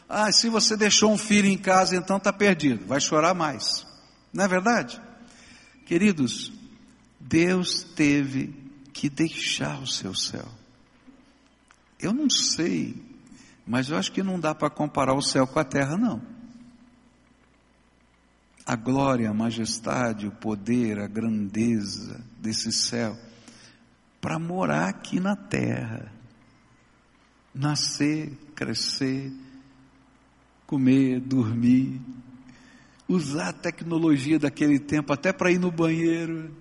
Ah, 0.07 0.31
se 0.31 0.49
você 0.49 0.75
deixou 0.77 1.11
um 1.11 1.17
filho 1.17 1.47
em 1.47 1.57
casa, 1.57 1.95
então 1.95 2.17
está 2.17 2.31
perdido, 2.31 2.85
vai 2.85 3.01
chorar 3.01 3.33
mais. 3.33 3.85
Não 4.33 4.45
é 4.45 4.47
verdade? 4.47 4.99
Queridos, 5.85 6.51
Deus 7.19 7.83
teve 7.95 8.55
que 8.99 9.09
deixar 9.09 9.81
o 9.81 9.87
seu 9.87 10.13
céu. 10.13 10.45
Eu 11.97 12.11
não 12.11 12.29
sei, 12.29 13.01
mas 13.65 13.89
eu 13.89 13.95
acho 13.95 14.11
que 14.11 14.21
não 14.21 14.37
dá 14.37 14.53
para 14.53 14.69
comparar 14.69 15.13
o 15.13 15.21
céu 15.21 15.47
com 15.47 15.57
a 15.57 15.63
terra, 15.63 15.95
não. 15.95 16.21
A 18.65 18.75
glória, 18.75 19.29
a 19.29 19.33
majestade, 19.33 20.27
o 20.27 20.31
poder, 20.31 20.99
a 20.99 21.07
grandeza 21.07 22.21
desse 22.41 22.73
céu, 22.73 23.17
para 24.19 24.37
morar 24.37 24.89
aqui 24.89 25.17
na 25.17 25.33
terra, 25.33 26.11
nascer, 27.55 28.37
crescer, 28.53 29.31
comer, 30.67 31.21
dormir, 31.21 32.01
usar 33.07 33.47
a 33.47 33.53
tecnologia 33.53 34.37
daquele 34.37 34.77
tempo 34.77 35.13
até 35.13 35.31
para 35.31 35.53
ir 35.53 35.57
no 35.57 35.71
banheiro. 35.71 36.53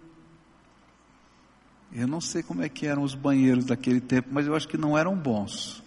Eu 1.93 2.07
não 2.07 2.21
sei 2.21 2.43
como 2.43 2.63
é 2.63 2.69
que 2.69 2.87
eram 2.87 3.03
os 3.03 3.15
banheiros 3.15 3.65
daquele 3.65 4.01
tempo, 4.01 4.29
mas 4.31 4.47
eu 4.47 4.55
acho 4.55 4.69
que 4.69 4.77
não 4.77 4.97
eram 4.97 5.17
bons. 5.17 5.83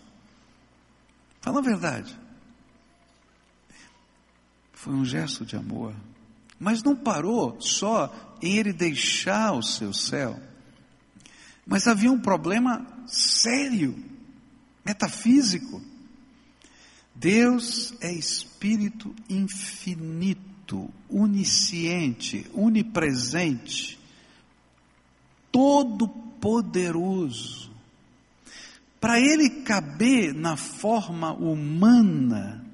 Fala 1.42 1.60
a 1.60 1.64
verdade. 1.64 2.18
Foi 4.74 4.94
um 4.94 5.06
gesto 5.06 5.46
de 5.46 5.56
amor. 5.56 5.94
Mas 6.60 6.84
não 6.84 6.96
parou 6.96 7.60
só 7.62 8.38
em 8.42 8.58
ele 8.58 8.74
deixar 8.74 9.54
o 9.54 9.62
seu 9.62 9.94
céu. 9.94 10.40
Mas 11.66 11.88
havia 11.88 12.12
um 12.12 12.20
problema 12.20 12.86
sério, 13.08 13.96
metafísico. 14.84 15.82
Deus 17.14 17.94
é 18.02 18.12
espírito 18.12 19.16
infinito, 19.30 20.90
onisciente, 21.08 22.50
onipresente, 22.54 24.00
todo-poderoso. 25.52 27.70
Para 29.00 29.20
ele 29.20 29.50
caber 29.50 30.34
na 30.34 30.56
forma 30.56 31.34
humana, 31.34 32.66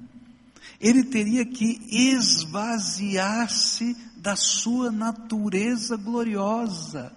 ele 0.80 1.02
teria 1.04 1.44
que 1.44 1.80
esvaziar-se 1.90 3.96
da 4.16 4.36
sua 4.36 4.92
natureza 4.92 5.96
gloriosa. 5.96 7.12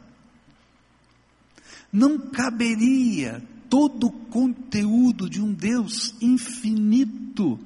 Não 1.92 2.18
caberia 2.18 3.44
todo 3.70 4.08
o 4.08 4.12
conteúdo 4.12 5.30
de 5.30 5.42
um 5.42 5.54
Deus 5.54 6.16
infinito 6.22 7.60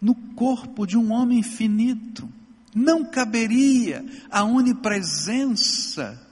no 0.00 0.14
corpo 0.14 0.86
de 0.86 0.96
um 0.98 1.12
homem 1.12 1.38
infinito. 1.38 2.28
Não 2.74 3.04
caberia 3.04 4.04
a 4.30 4.44
onipresença 4.44 6.26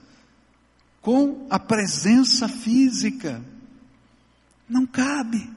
com 1.01 1.47
a 1.49 1.59
presença 1.59 2.47
física. 2.47 3.41
Não 4.69 4.85
cabe. 4.85 5.49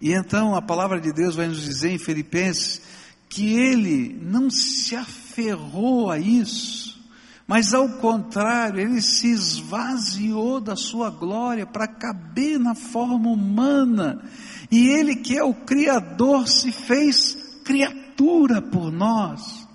E 0.00 0.12
então 0.12 0.54
a 0.54 0.62
palavra 0.62 1.00
de 1.00 1.12
Deus 1.12 1.36
vai 1.36 1.46
nos 1.46 1.60
dizer 1.60 1.90
em 1.90 1.98
Filipenses 1.98 2.80
que 3.28 3.54
ele 3.54 4.18
não 4.22 4.50
se 4.50 4.96
aferrou 4.96 6.10
a 6.10 6.18
isso, 6.18 7.00
mas 7.46 7.74
ao 7.74 7.88
contrário, 7.88 8.80
ele 8.80 9.02
se 9.02 9.28
esvaziou 9.28 10.60
da 10.60 10.76
sua 10.76 11.10
glória 11.10 11.66
para 11.66 11.86
caber 11.86 12.58
na 12.58 12.74
forma 12.74 13.28
humana. 13.28 14.22
E 14.70 14.88
ele 14.88 15.16
que 15.16 15.36
é 15.36 15.42
o 15.42 15.52
Criador 15.52 16.46
se 16.46 16.70
fez 16.70 17.36
criatura 17.64 18.62
por 18.62 18.92
nós. 18.92 19.66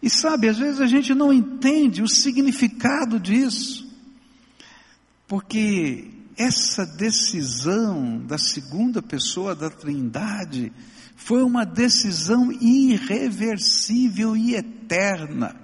E 0.00 0.08
sabe, 0.08 0.48
às 0.48 0.56
vezes 0.56 0.80
a 0.80 0.86
gente 0.86 1.12
não 1.14 1.32
entende 1.32 2.00
o 2.00 2.08
significado 2.08 3.18
disso, 3.18 3.87
porque 5.28 6.10
essa 6.36 6.86
decisão 6.86 8.18
da 8.26 8.38
segunda 8.38 9.02
pessoa 9.02 9.54
da 9.54 9.68
Trindade 9.68 10.72
foi 11.14 11.42
uma 11.42 11.66
decisão 11.66 12.50
irreversível 12.50 14.34
e 14.34 14.54
eterna. 14.54 15.54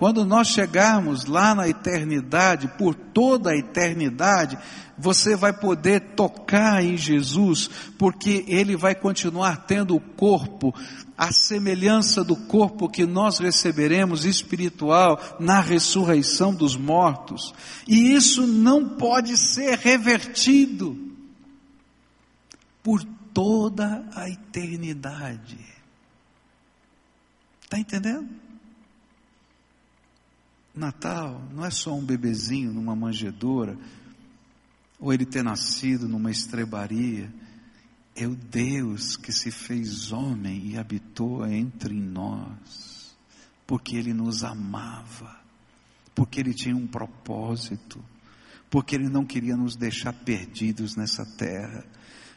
Quando 0.00 0.24
nós 0.24 0.48
chegarmos 0.48 1.26
lá 1.26 1.54
na 1.54 1.68
eternidade, 1.68 2.66
por 2.78 2.94
toda 2.94 3.50
a 3.50 3.54
eternidade, 3.54 4.58
você 4.96 5.36
vai 5.36 5.52
poder 5.52 6.14
tocar 6.16 6.82
em 6.82 6.96
Jesus, 6.96 7.68
porque 7.98 8.42
Ele 8.48 8.78
vai 8.78 8.94
continuar 8.94 9.66
tendo 9.66 9.94
o 9.94 10.00
corpo, 10.00 10.74
a 11.18 11.30
semelhança 11.30 12.24
do 12.24 12.34
corpo 12.34 12.88
que 12.88 13.04
nós 13.04 13.40
receberemos 13.40 14.24
espiritual 14.24 15.20
na 15.38 15.60
ressurreição 15.60 16.54
dos 16.54 16.76
mortos. 16.76 17.52
E 17.86 18.14
isso 18.14 18.46
não 18.46 18.96
pode 18.96 19.36
ser 19.36 19.76
revertido 19.76 20.98
por 22.82 23.04
toda 23.34 24.08
a 24.14 24.30
eternidade. 24.30 25.58
Está 27.62 27.78
entendendo? 27.78 28.39
Natal 30.74 31.42
não 31.52 31.64
é 31.64 31.70
só 31.70 31.94
um 31.94 32.04
bebezinho 32.04 32.72
numa 32.72 32.94
manjedoura, 32.94 33.76
ou 34.98 35.12
ele 35.12 35.24
ter 35.24 35.42
nascido 35.42 36.08
numa 36.08 36.30
estrebaria. 36.30 37.32
É 38.14 38.26
o 38.26 38.34
Deus 38.34 39.16
que 39.16 39.32
se 39.32 39.50
fez 39.50 40.12
homem 40.12 40.66
e 40.66 40.78
habitou 40.78 41.46
entre 41.46 41.94
nós, 41.94 43.16
porque 43.66 43.96
ele 43.96 44.12
nos 44.12 44.44
amava, 44.44 45.40
porque 46.14 46.40
ele 46.40 46.52
tinha 46.52 46.76
um 46.76 46.86
propósito, 46.86 48.02
porque 48.68 48.94
ele 48.94 49.08
não 49.08 49.24
queria 49.24 49.56
nos 49.56 49.74
deixar 49.74 50.12
perdidos 50.12 50.96
nessa 50.96 51.24
terra, 51.24 51.84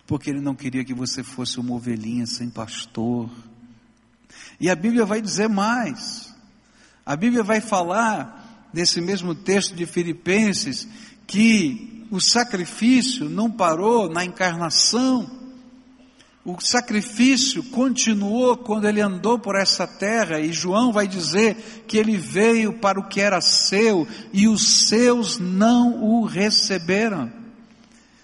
porque 0.08 0.30
ele 0.30 0.42
não 0.42 0.56
queria 0.56 0.86
que 0.86 0.94
você 0.94 1.24
fosse 1.24 1.60
uma 1.60 1.74
ovelhinha 1.74 2.26
sem 2.26 2.50
pastor. 2.50 3.30
E 4.60 4.70
a 4.70 4.76
Bíblia 4.76 5.06
vai 5.06 5.22
dizer 5.22 5.50
mais. 5.50 6.33
A 7.06 7.16
Bíblia 7.16 7.44
vai 7.44 7.60
falar, 7.60 8.70
nesse 8.74 9.02
mesmo 9.02 9.36
texto 9.36 9.76
de 9.76 9.86
Filipenses, 9.86 10.88
que 11.28 12.08
o 12.10 12.22
sacrifício 12.22 13.30
não 13.30 13.52
parou 13.52 14.10
na 14.10 14.24
encarnação, 14.24 15.30
o 16.46 16.60
sacrifício 16.60 17.64
continuou 17.64 18.58
quando 18.58 18.86
ele 18.86 19.00
andou 19.00 19.40
por 19.40 19.56
essa 19.56 19.88
terra, 19.88 20.40
e 20.40 20.52
João 20.52 20.92
vai 20.92 21.08
dizer 21.08 21.84
que 21.88 21.98
ele 21.98 22.18
veio 22.18 22.74
para 22.74 23.00
o 23.00 23.08
que 23.08 23.22
era 23.22 23.40
seu, 23.40 24.06
e 24.34 24.48
os 24.48 24.88
seus 24.88 25.40
não 25.40 26.04
o 26.04 26.26
receberam. 26.26 27.32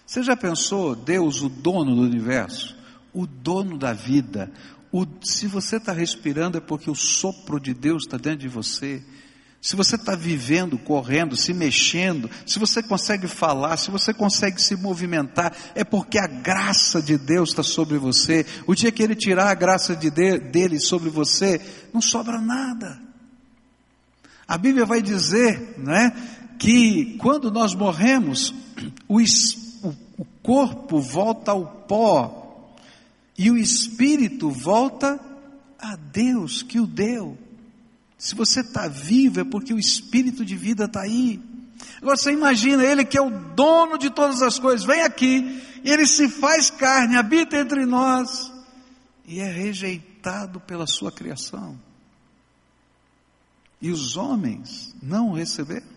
Você 0.06 0.22
já 0.22 0.36
pensou, 0.36 0.96
Deus, 0.96 1.42
o 1.42 1.48
dono 1.48 1.96
do 1.96 2.02
universo, 2.02 2.76
o 3.14 3.26
dono 3.26 3.78
da 3.78 3.94
vida, 3.94 4.52
o, 4.92 5.06
se 5.22 5.48
você 5.48 5.78
está 5.78 5.92
respirando 5.92 6.58
é 6.58 6.62
porque 6.62 6.90
o 6.90 6.96
sopro 6.96 7.60
de 7.60 7.74
Deus 7.74 8.04
está 8.04 8.18
dentro 8.18 8.40
de 8.40 8.48
você. 8.48 9.04
Se 9.62 9.76
você 9.76 9.96
está 9.96 10.16
vivendo, 10.16 10.78
correndo, 10.78 11.36
se 11.36 11.54
mexendo, 11.54 12.30
se 12.46 12.58
você 12.58 12.82
consegue 12.82 13.28
falar, 13.28 13.76
se 13.76 13.92
você 13.92 14.14
consegue 14.14 14.62
se 14.62 14.76
movimentar, 14.76 15.54
é 15.76 15.84
porque 15.84 16.18
a 16.18 16.28
graça 16.28 17.02
de 17.02 17.18
Deus 17.18 17.50
está 17.50 17.62
sobre 17.62 17.98
você. 17.98 18.46
O 18.66 18.74
dia 18.74 18.92
que 18.92 19.04
Ele 19.04 19.16
tirar 19.16 19.50
a 19.50 19.54
graça 19.54 19.96
de 19.96 20.10
de, 20.10 20.40
dele 20.40 20.80
sobre 20.80 21.10
você, 21.10 21.60
não 21.94 22.02
sobra 22.02 22.40
nada. 22.40 23.02
A 24.48 24.58
Bíblia 24.58 24.86
vai 24.86 25.02
dizer, 25.02 25.76
né, 25.78 26.12
que 26.58 27.18
quando 27.18 27.52
nós 27.52 27.76
morremos, 27.76 28.54
o, 29.10 29.20
o 30.18 30.26
corpo 30.42 31.02
volta 31.02 31.52
ao 31.52 31.66
pó, 31.66 32.39
e 33.40 33.50
o 33.50 33.58
espírito 33.58 34.52
volta 34.52 35.18
a 35.80 35.96
Deus 35.96 36.62
que 36.62 36.78
o 36.78 36.86
deu. 36.86 37.38
Se 38.18 38.36
você 38.36 38.60
está 38.60 38.90
vivo 38.90 39.40
é 39.40 39.46
porque 39.46 39.74
o 39.74 39.80
espírito 39.80 40.44
de 40.44 40.58
vida 40.58 40.84
está 40.84 41.04
aí. 41.04 41.42
Agora 42.02 42.18
você 42.18 42.34
imagina 42.34 42.84
ele 42.84 43.06
que 43.06 43.18
é 43.18 43.22
o 43.22 43.30
dono 43.30 43.98
de 43.98 44.10
todas 44.10 44.42
as 44.42 44.60
coisas, 44.60 44.86
vem 44.86 45.04
aqui, 45.04 45.64
ele 45.86 46.06
se 46.06 46.28
faz 46.28 46.70
carne, 46.70 47.16
habita 47.16 47.58
entre 47.58 47.86
nós 47.86 48.52
e 49.26 49.40
é 49.40 49.50
rejeitado 49.50 50.60
pela 50.60 50.86
sua 50.86 51.10
criação. 51.10 51.80
E 53.82 53.90
os 53.90 54.18
homens 54.18 54.94
não 55.02 55.30
o 55.30 55.34
receberam. 55.34 55.88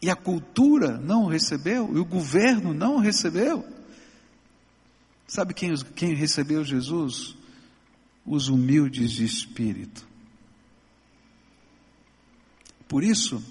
E 0.00 0.08
a 0.08 0.16
cultura 0.16 0.96
não 0.96 1.24
o 1.24 1.28
recebeu, 1.28 1.90
e 1.94 1.98
o 1.98 2.06
governo 2.06 2.72
não 2.72 2.96
o 2.96 3.00
recebeu. 3.00 3.73
Sabe 5.26 5.54
quem, 5.54 5.74
quem 5.94 6.14
recebeu 6.14 6.64
Jesus? 6.64 7.36
Os 8.24 8.48
humildes 8.48 9.12
de 9.12 9.24
espírito. 9.24 10.06
Por 12.88 13.02
isso 13.02 13.42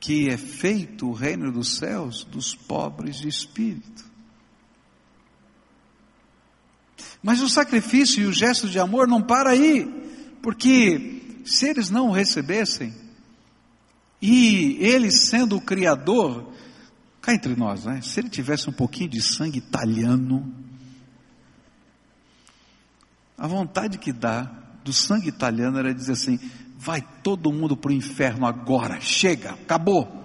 que 0.00 0.28
é 0.28 0.36
feito 0.36 1.08
o 1.08 1.12
reino 1.12 1.50
dos 1.50 1.76
céus 1.76 2.24
dos 2.24 2.54
pobres 2.54 3.16
de 3.16 3.28
espírito. 3.28 4.04
Mas 7.22 7.40
o 7.40 7.48
sacrifício 7.48 8.22
e 8.22 8.26
o 8.26 8.32
gesto 8.32 8.68
de 8.68 8.78
amor 8.78 9.08
não 9.08 9.22
para 9.22 9.50
aí, 9.50 9.84
porque 10.42 11.40
se 11.44 11.66
eles 11.66 11.90
não 11.90 12.08
o 12.08 12.12
recebessem, 12.12 12.94
e 14.20 14.76
ele 14.80 15.10
sendo 15.10 15.56
o 15.56 15.60
Criador, 15.60 16.52
cá 17.20 17.34
entre 17.34 17.54
nós, 17.54 17.84
né? 17.84 18.00
se 18.00 18.20
ele 18.20 18.28
tivesse 18.28 18.68
um 18.70 18.72
pouquinho 18.72 19.10
de 19.10 19.20
sangue 19.20 19.58
italiano, 19.58 20.54
a 23.36 23.46
vontade 23.46 23.98
que 23.98 24.12
dá 24.12 24.44
do 24.82 24.92
sangue 24.92 25.28
italiano 25.28 25.78
era 25.78 25.92
dizer 25.92 26.12
assim: 26.12 26.38
vai 26.76 27.02
todo 27.22 27.52
mundo 27.52 27.76
para 27.76 27.90
o 27.90 27.94
inferno 27.94 28.46
agora, 28.46 29.00
chega, 29.00 29.52
acabou. 29.52 30.24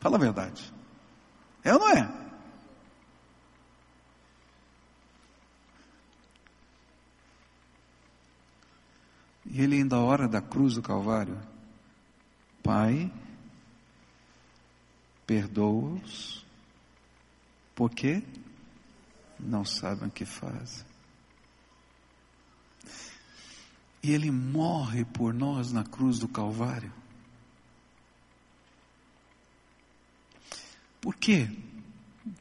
Fala 0.00 0.16
a 0.16 0.20
verdade. 0.20 0.72
É 1.64 1.72
ou 1.72 1.80
não 1.80 1.90
é? 1.90 2.22
E 9.46 9.60
ele 9.60 9.76
ainda 9.76 9.98
ora 9.98 10.28
da 10.28 10.40
cruz 10.40 10.74
do 10.74 10.82
Calvário: 10.82 11.38
Pai, 12.62 13.12
perdoa-os, 15.26 16.44
porque 17.74 18.22
não 19.38 19.64
sabem 19.64 20.08
o 20.08 20.10
que 20.10 20.24
fazem. 20.24 20.91
E 24.02 24.10
ele 24.10 24.30
morre 24.30 25.04
por 25.04 25.32
nós 25.32 25.72
na 25.72 25.84
cruz 25.84 26.18
do 26.18 26.26
Calvário. 26.26 26.92
Por 31.00 31.16
quê? 31.16 31.50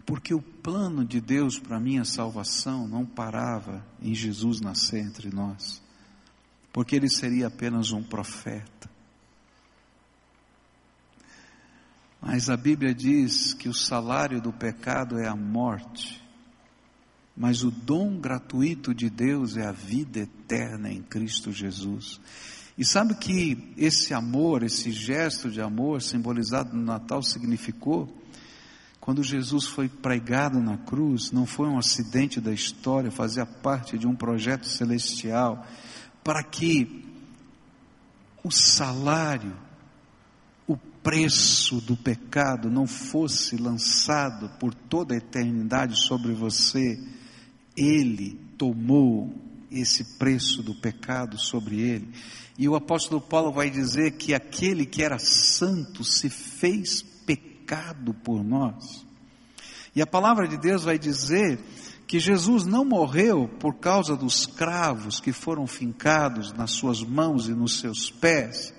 Porque 0.05 0.33
o 0.33 0.41
plano 0.41 1.03
de 1.03 1.19
Deus 1.19 1.57
para 1.57 1.79
minha 1.79 2.05
salvação 2.05 2.87
não 2.87 3.05
parava 3.05 3.85
em 3.99 4.13
Jesus 4.13 4.61
nascer 4.61 5.03
entre 5.03 5.29
nós, 5.29 5.81
porque 6.71 6.95
ele 6.95 7.09
seria 7.09 7.47
apenas 7.47 7.91
um 7.91 8.03
profeta. 8.03 8.89
Mas 12.21 12.51
a 12.51 12.55
Bíblia 12.55 12.93
diz 12.93 13.55
que 13.55 13.67
o 13.67 13.73
salário 13.73 14.39
do 14.39 14.53
pecado 14.53 15.17
é 15.17 15.27
a 15.27 15.35
morte, 15.35 16.20
mas 17.35 17.63
o 17.63 17.71
dom 17.71 18.19
gratuito 18.19 18.93
de 18.93 19.09
Deus 19.09 19.57
é 19.57 19.65
a 19.65 19.71
vida 19.71 20.19
eterna 20.19 20.91
em 20.91 21.01
Cristo 21.01 21.51
Jesus. 21.51 22.19
E 22.77 22.85
sabe 22.85 23.15
que 23.15 23.73
esse 23.77 24.13
amor, 24.13 24.63
esse 24.63 24.91
gesto 24.91 25.49
de 25.49 25.61
amor 25.61 26.01
simbolizado 26.01 26.75
no 26.75 26.83
Natal 26.83 27.21
significou? 27.21 28.21
Quando 28.99 29.23
Jesus 29.23 29.65
foi 29.65 29.89
pregado 29.89 30.59
na 30.59 30.77
cruz, 30.77 31.31
não 31.31 31.45
foi 31.45 31.67
um 31.67 31.77
acidente 31.77 32.39
da 32.39 32.53
história, 32.53 33.09
fazia 33.09 33.45
parte 33.45 33.97
de 33.97 34.07
um 34.07 34.15
projeto 34.15 34.67
celestial, 34.67 35.65
para 36.23 36.43
que 36.43 37.03
o 38.43 38.51
salário, 38.51 39.55
o 40.67 40.77
preço 40.77 41.81
do 41.81 41.97
pecado 41.97 42.69
não 42.69 42.85
fosse 42.85 43.57
lançado 43.57 44.49
por 44.59 44.73
toda 44.73 45.15
a 45.15 45.17
eternidade 45.17 45.95
sobre 45.99 46.33
você, 46.33 46.99
Ele 47.75 48.39
tomou 48.57 49.33
esse 49.71 50.17
preço 50.17 50.61
do 50.61 50.75
pecado 50.75 51.37
sobre 51.37 51.79
ele. 51.79 52.09
E 52.57 52.67
o 52.67 52.75
apóstolo 52.75 53.21
Paulo 53.21 53.51
vai 53.51 53.69
dizer 53.69 54.11
que 54.11 54.33
aquele 54.33 54.85
que 54.85 55.01
era 55.01 55.17
santo 55.17 56.03
se 56.03 56.29
fez 56.29 57.01
pecado 57.01 58.13
por 58.13 58.43
nós. 58.43 59.05
E 59.95 60.01
a 60.01 60.07
palavra 60.07 60.47
de 60.47 60.57
Deus 60.57 60.83
vai 60.83 60.99
dizer 60.99 61.59
que 62.05 62.19
Jesus 62.19 62.65
não 62.65 62.83
morreu 62.83 63.47
por 63.59 63.75
causa 63.75 64.15
dos 64.15 64.45
cravos 64.45 65.19
que 65.19 65.31
foram 65.31 65.65
fincados 65.65 66.51
nas 66.51 66.71
suas 66.71 67.01
mãos 67.01 67.47
e 67.47 67.53
nos 67.53 67.79
seus 67.79 68.11
pés, 68.11 68.73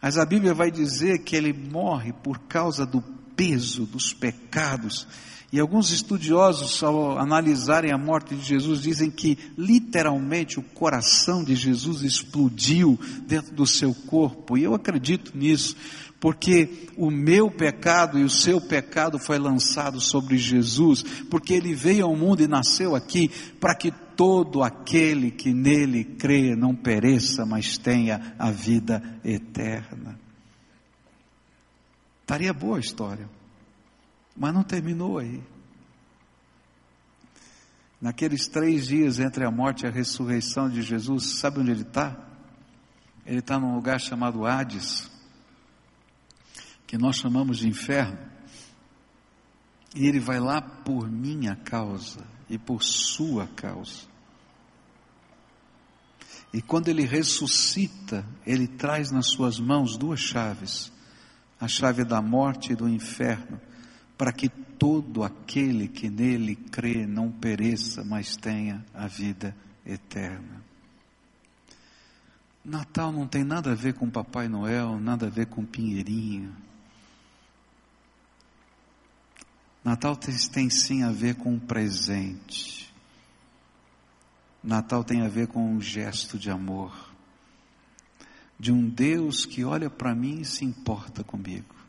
mas 0.00 0.16
a 0.16 0.24
Bíblia 0.24 0.54
vai 0.54 0.70
dizer 0.70 1.20
que 1.20 1.36
ele 1.36 1.52
morre 1.52 2.12
por 2.12 2.38
causa 2.40 2.86
do 2.86 3.02
peso 3.36 3.84
dos 3.84 4.14
pecados. 4.14 5.06
E 5.52 5.58
alguns 5.58 5.90
estudiosos, 5.90 6.80
ao 6.82 7.18
analisarem 7.18 7.90
a 7.90 7.98
morte 7.98 8.36
de 8.36 8.42
Jesus, 8.42 8.80
dizem 8.80 9.10
que 9.10 9.36
literalmente 9.58 10.60
o 10.60 10.62
coração 10.62 11.42
de 11.42 11.56
Jesus 11.56 12.02
explodiu 12.02 12.98
dentro 13.26 13.52
do 13.52 13.66
seu 13.66 13.92
corpo. 13.92 14.56
E 14.56 14.62
eu 14.62 14.74
acredito 14.74 15.36
nisso, 15.36 15.74
porque 16.20 16.86
o 16.96 17.10
meu 17.10 17.50
pecado 17.50 18.16
e 18.16 18.22
o 18.22 18.30
seu 18.30 18.60
pecado 18.60 19.18
foi 19.18 19.38
lançado 19.38 20.00
sobre 20.00 20.38
Jesus, 20.38 21.02
porque 21.28 21.54
ele 21.54 21.74
veio 21.74 22.06
ao 22.06 22.14
mundo 22.14 22.42
e 22.42 22.48
nasceu 22.48 22.94
aqui 22.94 23.28
para 23.58 23.74
que 23.74 23.90
todo 24.14 24.62
aquele 24.62 25.32
que 25.32 25.52
nele 25.52 26.04
crê 26.04 26.54
não 26.54 26.76
pereça, 26.76 27.44
mas 27.44 27.76
tenha 27.76 28.34
a 28.38 28.52
vida 28.52 29.02
eterna. 29.24 30.16
Estaria 32.20 32.52
boa 32.52 32.76
a 32.76 32.80
história, 32.80 33.28
mas 34.40 34.54
não 34.54 34.64
terminou 34.64 35.18
aí. 35.18 35.44
Naqueles 38.00 38.48
três 38.48 38.86
dias 38.86 39.20
entre 39.20 39.44
a 39.44 39.50
morte 39.50 39.84
e 39.84 39.86
a 39.86 39.90
ressurreição 39.90 40.66
de 40.70 40.80
Jesus, 40.80 41.38
sabe 41.38 41.60
onde 41.60 41.70
ele 41.70 41.82
está? 41.82 42.16
Ele 43.26 43.40
está 43.40 43.58
num 43.58 43.74
lugar 43.74 44.00
chamado 44.00 44.46
Hades 44.46 45.10
que 46.86 46.96
nós 46.96 47.16
chamamos 47.16 47.58
de 47.58 47.68
inferno, 47.68 48.18
e 49.94 50.06
ele 50.08 50.18
vai 50.18 50.40
lá 50.40 50.60
por 50.60 51.08
minha 51.08 51.54
causa 51.54 52.26
e 52.48 52.58
por 52.58 52.82
sua 52.82 53.46
causa. 53.46 54.08
E 56.52 56.62
quando 56.62 56.88
ele 56.88 57.04
ressuscita, 57.04 58.26
ele 58.44 58.66
traz 58.66 59.12
nas 59.12 59.28
suas 59.28 59.60
mãos 59.60 59.96
duas 59.96 60.18
chaves: 60.18 60.90
a 61.60 61.68
chave 61.68 62.04
da 62.04 62.20
morte 62.20 62.72
e 62.72 62.74
do 62.74 62.88
inferno, 62.88 63.60
para 64.20 64.34
que 64.34 64.50
todo 64.50 65.24
aquele 65.24 65.88
que 65.88 66.10
nele 66.10 66.54
crê 66.54 67.06
não 67.06 67.32
pereça, 67.32 68.04
mas 68.04 68.36
tenha 68.36 68.84
a 68.92 69.06
vida 69.06 69.56
eterna. 69.82 70.62
Natal 72.62 73.10
não 73.10 73.26
tem 73.26 73.42
nada 73.42 73.72
a 73.72 73.74
ver 73.74 73.94
com 73.94 74.10
Papai 74.10 74.46
Noel, 74.46 75.00
nada 75.00 75.26
a 75.26 75.30
ver 75.30 75.46
com 75.46 75.64
Pinheirinho. 75.64 76.54
Natal 79.82 80.14
tem 80.14 80.68
sim 80.68 81.02
a 81.02 81.10
ver 81.10 81.36
com 81.36 81.54
um 81.54 81.58
presente. 81.58 82.92
Natal 84.62 85.02
tem 85.02 85.22
a 85.22 85.28
ver 85.28 85.46
com 85.46 85.64
um 85.66 85.80
gesto 85.80 86.38
de 86.38 86.50
amor. 86.50 87.10
De 88.58 88.70
um 88.70 88.86
Deus 88.86 89.46
que 89.46 89.64
olha 89.64 89.88
para 89.88 90.14
mim 90.14 90.42
e 90.42 90.44
se 90.44 90.62
importa 90.62 91.24
comigo. 91.24 91.79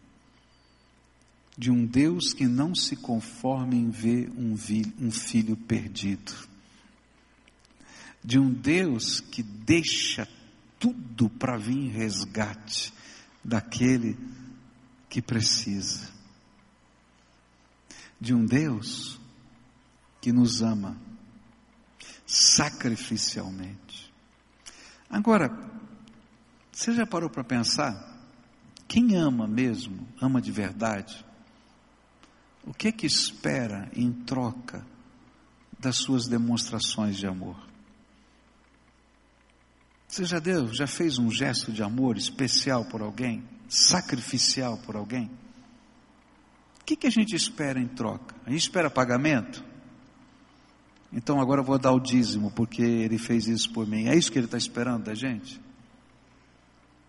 De 1.58 1.70
um 1.70 1.86
Deus 1.86 2.34
que 2.34 2.48
não 2.48 2.74
se 2.74 2.96
conforma 2.96 3.76
em 3.76 3.90
ver 3.90 4.30
um, 4.32 4.56
um 5.00 5.12
filho 5.12 5.56
perdido. 5.56 6.34
De 8.24 8.40
um 8.40 8.52
Deus 8.52 9.20
que 9.20 9.44
deixa 9.44 10.28
tudo 10.80 11.30
para 11.30 11.58
vir 11.58 11.78
em 11.78 11.90
resgate 11.90 12.94
daquele 13.44 14.18
que 15.10 15.22
precisa 15.22 16.22
de 18.22 18.36
um 18.36 18.46
Deus 18.46 19.20
que 20.22 20.32
nos 20.32 20.62
ama 20.62 20.96
sacrificialmente. 22.28 24.14
Agora, 25.10 25.52
você 26.72 26.94
já 26.94 27.06
parou 27.08 27.32
para 27.32 27.44
pensar? 27.44 28.10
Quem 28.88 29.16
ama 29.16 29.48
mesmo, 29.48 30.08
ama 30.22 30.40
de 30.40 30.52
verdade, 30.52 31.26
o 32.66 32.74
que 32.74 32.92
que 32.92 33.08
espera 33.08 33.90
em 33.96 34.12
troca 34.12 34.86
das 35.80 35.98
suas 35.98 36.28
demonstrações 36.28 37.18
de 37.18 37.26
amor? 37.26 37.58
Você 40.08 40.26
já 40.26 40.40
deu, 40.40 40.72
já 40.74 40.86
fez 40.86 41.18
um 41.18 41.32
gesto 41.32 41.72
de 41.72 41.82
amor 41.82 42.18
especial 42.18 42.86
por 42.86 43.02
alguém, 43.02 43.44
sacrificial 43.70 44.78
por 44.80 44.96
alguém? 44.96 45.32
O 46.82 46.86
que, 46.86 46.96
que 46.96 47.08
a 47.08 47.12
gente 47.12 47.36
espera 47.36 47.80
em 47.80 47.88
troca? 47.88 48.36
A 48.46 48.50
gente 48.52 48.62
espera 48.62 48.90
pagamento? 48.90 49.64
Então 51.14 51.40
agora 51.40 51.62
eu 51.62 51.66
vou 51.66 51.80
dar 51.80 51.92
o 51.92 52.00
dízimo, 52.00 52.52
porque 52.52 52.82
ele 52.82 53.18
fez 53.18 53.48
isso 53.48 53.72
por 53.72 53.88
mim. 53.88 54.08
É 54.08 54.16
isso 54.16 54.32
que 54.32 54.38
ele 54.38 54.46
está 54.46 54.58
esperando 54.58 55.06
da 55.06 55.16
gente? 55.16 55.60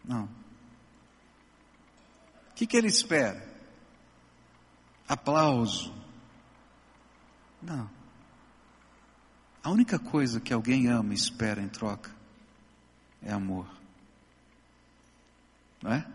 Não. 0.05 0.25
O 2.51 2.55
que, 2.55 2.67
que 2.67 2.77
ele 2.77 2.89
espera? 2.89 3.52
Aplauso? 5.09 5.93
Não. 7.61 7.89
A 9.63 9.71
única 9.71 9.99
coisa 9.99 10.41
que 10.41 10.53
alguém 10.53 10.89
ama 10.89 11.13
e 11.13 11.17
espera 11.17 11.63
em 11.63 11.69
troca 11.69 12.11
é 13.23 13.33
amor. 13.33 13.67
Não 15.83 15.93
é? 15.93 16.07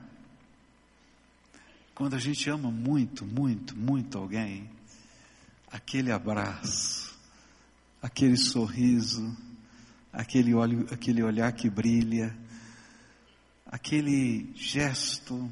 Quando 1.96 2.16
a 2.16 2.20
gente 2.20 2.50
ama 2.50 2.70
muito, 2.70 3.26
muito, 3.26 3.76
muito 3.76 4.18
alguém, 4.18 4.70
aquele 5.72 6.12
abraço, 6.12 7.18
aquele 8.02 8.38
sorriso, 8.38 9.36
aquele, 10.14 10.54
olho, 10.54 10.86
aquele 10.92 11.24
olhar 11.24 11.52
que 11.54 11.70
brilha, 11.70 12.38
aquele 13.66 14.52
gesto 14.56 15.50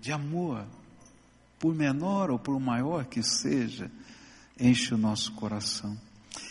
de 0.00 0.12
amor, 0.12 0.66
por 1.62 1.76
menor 1.76 2.28
ou 2.28 2.40
por 2.40 2.58
maior 2.58 3.04
que 3.04 3.22
seja, 3.22 3.88
enche 4.58 4.92
o 4.92 4.98
nosso 4.98 5.30
coração. 5.34 5.96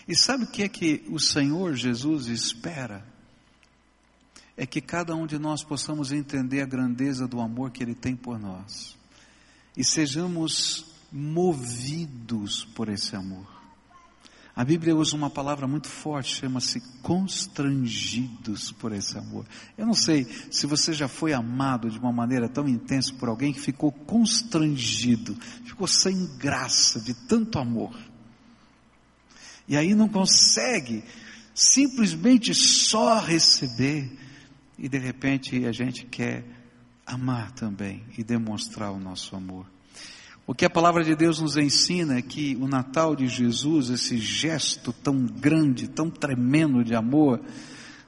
E 0.08 0.16
sabe 0.16 0.46
o 0.46 0.48
que 0.48 0.64
é 0.64 0.70
que 0.70 1.04
o 1.10 1.20
Senhor 1.20 1.74
Jesus 1.76 2.28
espera? 2.28 3.06
É 4.56 4.66
que 4.66 4.80
cada 4.80 5.14
um 5.14 5.28
de 5.28 5.38
nós 5.38 5.66
possamos 5.66 6.14
entender 6.14 6.62
a 6.62 6.66
grandeza 6.66 7.28
do 7.28 7.42
amor 7.42 7.72
que 7.72 7.84
Ele 7.84 7.94
tem 7.94 8.16
por 8.16 8.40
nós 8.40 8.98
e 9.76 9.84
sejamos 9.84 10.86
movidos 11.12 12.64
por 12.64 12.88
esse 12.88 13.14
amor. 13.14 13.51
A 14.54 14.66
Bíblia 14.66 14.96
usa 14.96 15.16
uma 15.16 15.30
palavra 15.30 15.66
muito 15.66 15.88
forte, 15.88 16.36
chama-se 16.36 16.82
constrangidos 17.02 18.72
por 18.74 18.92
esse 18.92 19.18
amor. 19.18 19.46
Eu 19.78 19.86
não 19.86 19.94
sei 19.94 20.26
se 20.52 20.68
você 20.68 20.92
já 20.92 21.08
foi 21.08 21.32
amado 21.32 21.90
de 21.90 21.98
uma 21.98 22.12
maneira 22.12 22.50
tão 22.50 22.68
intensa 22.68 23.14
por 23.14 23.30
alguém 23.30 23.54
que 23.54 23.62
ficou 23.62 23.92
constrangido, 23.94 25.36
ficou 25.64 25.88
sem 25.88 26.28
graça 26.38 27.00
de 27.00 27.14
tanto 27.14 27.60
amor. 27.60 27.98
E 29.70 29.78
aí 29.78 29.96
não 29.96 30.10
consegue 30.10 31.02
simplesmente 31.56 32.54
só 32.54 33.20
receber, 33.20 34.12
e 34.78 34.90
de 34.90 34.98
repente 34.98 35.66
a 35.66 35.72
gente 35.72 36.06
quer 36.06 36.44
amar 37.06 37.52
também 37.52 38.04
e 38.18 38.24
demonstrar 38.24 38.92
o 38.92 39.00
nosso 39.00 39.34
amor. 39.34 39.66
O 40.52 40.54
que 40.54 40.66
a 40.66 40.70
palavra 40.70 41.02
de 41.02 41.16
Deus 41.16 41.40
nos 41.40 41.56
ensina 41.56 42.18
é 42.18 42.22
que 42.22 42.58
o 42.60 42.68
Natal 42.68 43.16
de 43.16 43.26
Jesus, 43.26 43.90
esse 43.90 44.18
gesto 44.18 44.92
tão 44.92 45.26
grande, 45.26 45.88
tão 45.88 46.10
tremendo 46.10 46.84
de 46.84 46.94
amor, 46.94 47.40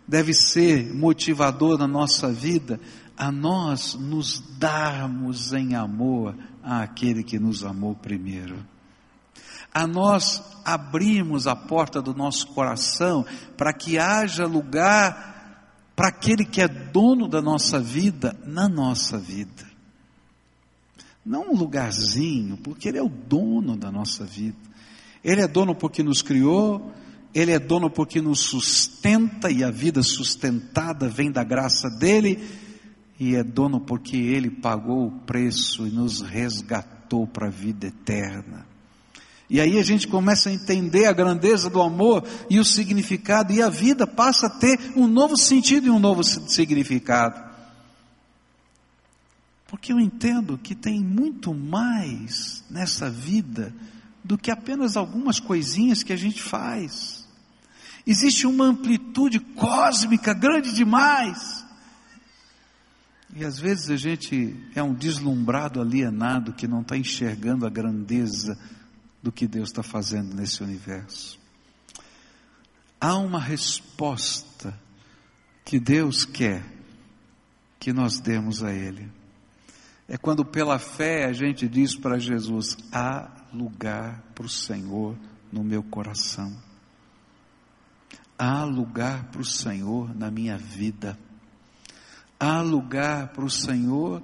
deve 0.06 0.34
ser 0.34 0.94
motivador 0.94 1.78
na 1.78 1.88
nossa 1.88 2.34
vida 2.34 2.82
a 3.18 3.32
nós 3.32 3.94
nos 3.94 4.44
darmos 4.60 5.54
em 5.54 5.74
amor 5.74 6.36
àquele 6.62 7.24
que 7.24 7.40
nos 7.40 7.64
amou 7.64 7.96
primeiro. 7.96 8.58
A 9.74 9.88
nós 9.88 10.44
abrirmos 10.66 11.48
a 11.48 11.56
porta 11.56 12.02
do 12.02 12.14
nosso 12.14 12.48
coração 12.48 13.26
para 13.56 13.72
que 13.72 13.98
haja 13.98 14.46
lugar 14.46 15.72
para 15.96 16.10
aquele 16.10 16.44
que 16.44 16.62
é 16.62 16.68
dono 16.68 17.26
da 17.26 17.42
nossa 17.42 17.80
vida 17.80 18.38
na 18.46 18.68
nossa 18.68 19.18
vida. 19.18 19.73
Não 21.26 21.52
um 21.52 21.56
lugarzinho, 21.56 22.58
porque 22.58 22.90
ele 22.90 22.98
é 22.98 23.04
o 23.04 23.10
dono 23.10 23.78
da 23.78 23.92
nossa 23.92 24.26
vida. 24.26 24.58
Ele 25.24 25.42
é 25.42 25.48
dono 25.48 25.74
porque 25.74 26.04
nos 26.04 26.22
criou, 26.22 26.92
ele 27.34 27.52
é 27.52 27.60
dono 27.60 27.90
porque 27.90 28.22
nos 28.22 28.42
sustenta 28.42 29.50
e 29.50 29.64
a 29.64 29.72
vida 29.72 30.04
sustentada 30.04 31.08
vem 31.08 31.32
da 31.32 31.44
graça 31.44 31.90
dele, 31.90 32.44
e 33.20 33.36
é 33.36 33.44
dono 33.44 33.80
porque 33.80 34.18
ele 34.18 34.50
pagou 34.50 35.08
o 35.08 35.12
preço 35.12 35.88
e 35.88 35.92
nos 35.92 36.22
resgatou 36.22 37.26
para 37.26 37.48
a 37.48 37.52
vida 37.52 37.88
eterna. 37.88 38.66
E 39.50 39.62
aí 39.62 39.80
a 39.80 39.84
gente 39.84 40.08
começa 40.08 40.50
a 40.50 40.54
entender 40.54 41.06
a 41.06 41.14
grandeza 41.14 41.70
do 41.70 41.82
amor 41.82 42.24
e 42.50 42.60
o 42.60 42.66
significado, 42.66 43.54
e 43.54 43.62
a 43.62 43.70
vida 43.70 44.06
passa 44.06 44.48
a 44.48 44.50
ter 44.50 44.80
um 44.96 45.08
novo 45.08 45.38
sentido 45.38 45.88
e 45.88 45.90
um 45.90 46.00
novo 46.00 46.24
significado. 46.24 47.53
Porque 49.74 49.92
eu 49.92 50.00
entendo 50.00 50.56
que 50.56 50.76
tem 50.76 51.04
muito 51.04 51.52
mais 51.52 52.64
nessa 52.70 53.10
vida 53.10 53.74
do 54.24 54.38
que 54.38 54.52
apenas 54.52 54.96
algumas 54.96 55.40
coisinhas 55.40 56.04
que 56.04 56.14
a 56.14 56.16
gente 56.16 56.44
faz. 56.44 57.28
Existe 58.06 58.46
uma 58.46 58.66
amplitude 58.66 59.40
cósmica 59.40 60.32
grande 60.32 60.76
demais. 60.76 61.66
E 63.36 63.44
às 63.44 63.58
vezes 63.58 63.90
a 63.90 63.96
gente 63.96 64.56
é 64.76 64.84
um 64.84 64.94
deslumbrado 64.94 65.82
alienado 65.82 66.54
que 66.54 66.68
não 66.68 66.82
está 66.82 66.96
enxergando 66.96 67.66
a 67.66 67.70
grandeza 67.72 68.56
do 69.24 69.32
que 69.32 69.48
Deus 69.48 69.70
está 69.70 69.82
fazendo 69.82 70.36
nesse 70.36 70.62
universo. 70.62 71.40
Há 73.02 73.18
uma 73.18 73.40
resposta 73.40 74.80
que 75.66 75.80
Deus 75.80 76.26
quer 76.26 76.64
que 77.80 77.92
nós 77.92 78.20
demos 78.20 78.64
a 78.64 78.72
Ele. 78.72 79.23
É 80.08 80.18
quando 80.18 80.44
pela 80.44 80.78
fé 80.78 81.26
a 81.26 81.34
gente 81.34 81.68
diz 81.68 81.96
para 81.96 82.18
Jesus: 82.18 82.78
há 82.92 83.30
lugar 83.54 84.22
para 84.36 84.46
o 84.46 84.50
Senhor 84.50 85.16
no 85.52 85.64
meu 85.64 85.84
coração 85.84 86.54
há 88.38 88.64
lugar 88.66 89.26
para 89.26 89.42
o 89.42 89.46
Senhor 89.46 90.14
na 90.16 90.30
minha 90.30 90.58
vida. 90.58 91.18
Há 92.40 92.62
lugar 92.62 93.30
para 93.30 93.46
o 93.46 93.50
Senhor, 93.50 94.22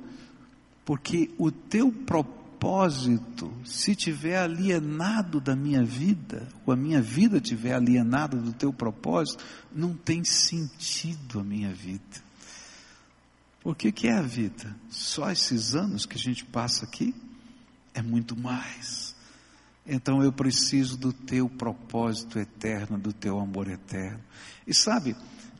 porque 0.83 1.31
o 1.37 1.49
teu 1.49 1.91
propósito, 1.91 3.49
se 3.63 3.95
tiver 3.95 4.37
alienado 4.37 5.39
da 5.39 5.55
minha 5.55 5.83
vida, 5.83 6.49
ou 6.65 6.73
a 6.73 6.75
minha 6.75 7.01
vida 7.01 7.39
tiver 7.39 7.73
alienada 7.73 8.35
do 8.35 8.51
teu 8.51 8.73
propósito, 8.73 9.43
não 9.73 9.93
tem 9.93 10.23
sentido 10.23 11.39
a 11.39 11.43
minha 11.43 11.71
vida. 11.71 12.28
O 13.63 13.75
que, 13.75 13.91
que 13.91 14.07
é 14.07 14.13
a 14.13 14.21
vida? 14.21 14.75
Só 14.89 15.29
esses 15.29 15.75
anos 15.75 16.05
que 16.05 16.15
a 16.15 16.19
gente 16.19 16.45
passa 16.45 16.85
aqui? 16.85 17.13
É 17.93 18.01
muito 18.01 18.37
mais. 18.37 19.15
Então 19.85 20.23
eu 20.23 20.31
preciso 20.31 20.97
do 20.97 21.11
teu 21.11 21.49
propósito 21.49 22.39
eterno, 22.39 22.97
do 22.97 23.11
teu 23.11 23.39
amor 23.39 23.67
eterno. 23.67 24.23
E 24.65 24.73
sabe, 24.73 25.15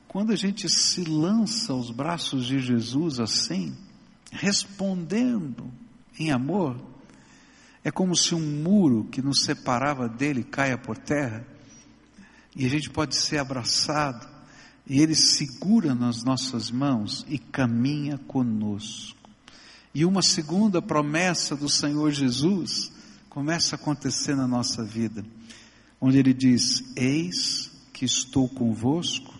quando 0.07 0.31
a 0.31 0.35
gente 0.35 0.69
se 0.69 1.03
lança 1.03 1.73
aos 1.73 1.91
braços 1.91 2.45
de 2.45 2.59
Jesus 2.59 3.19
assim, 3.19 3.75
respondendo 4.31 5.71
em 6.17 6.31
amor, 6.31 6.79
é 7.83 7.91
como 7.91 8.15
se 8.15 8.35
um 8.35 8.61
muro 8.63 9.05
que 9.05 9.21
nos 9.21 9.43
separava 9.43 10.07
dele 10.07 10.43
caia 10.43 10.77
por 10.77 10.97
terra, 10.97 11.45
e 12.55 12.65
a 12.65 12.69
gente 12.69 12.89
pode 12.89 13.15
ser 13.15 13.37
abraçado, 13.37 14.27
e 14.89 15.01
ele 15.01 15.13
segura 15.13 15.93
nas 15.93 16.23
nossas 16.23 16.71
mãos 16.71 17.23
e 17.29 17.37
caminha 17.37 18.17
conosco. 18.17 19.29
E 19.93 20.03
uma 20.03 20.23
segunda 20.23 20.81
promessa 20.81 21.55
do 21.55 21.69
Senhor 21.69 22.11
Jesus, 22.11 22.91
começa 23.29 23.75
a 23.75 23.79
acontecer 23.79 24.35
na 24.35 24.47
nossa 24.47 24.83
vida, 24.83 25.23
onde 26.01 26.17
ele 26.17 26.33
diz: 26.33 26.83
Eis 26.95 27.71
que 27.93 28.03
estou 28.03 28.49
convosco 28.49 29.33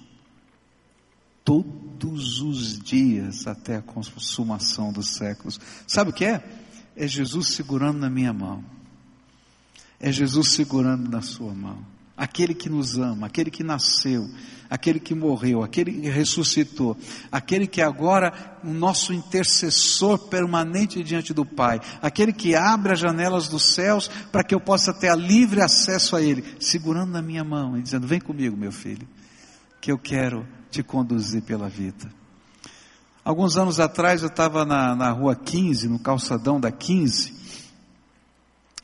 todos 1.44 2.42
os 2.42 2.78
dias 2.78 3.48
até 3.48 3.78
a 3.78 3.82
consumação 3.82 4.94
dos 4.94 5.16
séculos. 5.16 5.60
Sabe 5.88 6.12
o 6.12 6.14
que 6.14 6.26
é? 6.26 6.44
É 6.96 7.08
Jesus 7.08 7.50
segurando 7.50 7.98
na 7.98 8.10
minha 8.10 8.34
mão. 8.34 8.64
É 10.00 10.12
Jesus 10.12 10.50
segurando 10.50 11.10
na 11.10 11.22
sua 11.22 11.54
mão 11.54 11.99
aquele 12.20 12.54
que 12.54 12.70
nos 12.70 13.00
ama, 13.00 13.28
aquele 13.28 13.50
que 13.50 13.64
nasceu, 13.64 14.30
aquele 14.70 15.00
que 15.00 15.16
morreu, 15.16 15.64
aquele 15.64 15.94
que 15.94 16.10
ressuscitou, 16.10 16.98
aquele 17.32 17.66
que 17.66 17.82
agora 17.82 18.60
o 18.62 18.74
nosso 18.74 19.14
intercessor 19.14 20.28
permanente 20.28 21.02
diante 21.02 21.34
do 21.34 21.46
Pai, 21.46 21.80
aquele 22.02 22.34
que 22.34 22.54
abre 22.56 22.92
as 22.92 23.00
janelas 23.00 23.48
dos 23.48 23.74
céus 23.74 24.10
para 24.34 24.44
que 24.44 24.54
eu 24.54 24.60
possa 24.60 24.94
ter 24.94 25.18
livre 25.18 25.62
acesso 25.62 26.14
a 26.14 26.22
Ele, 26.22 26.44
segurando 26.60 27.12
na 27.12 27.22
minha 27.22 27.44
mão 27.44 27.78
e 27.78 27.82
dizendo: 27.82 28.06
Vem 28.06 28.20
comigo, 28.20 28.58
meu 28.58 28.72
filho, 28.72 29.08
que 29.80 29.90
eu 29.90 29.98
quero 29.98 30.46
te 30.70 30.84
conduzir 30.84 31.42
pela 31.44 31.70
vida. 31.70 32.14
Alguns 33.24 33.56
anos 33.56 33.80
atrás 33.80 34.24
eu 34.24 34.28
estava 34.28 34.66
na, 34.66 34.94
na 34.94 35.10
rua 35.12 35.38
15, 35.38 35.88
no 35.88 36.00
calçadão 36.00 36.60
da 36.60 36.72
15, 36.72 37.34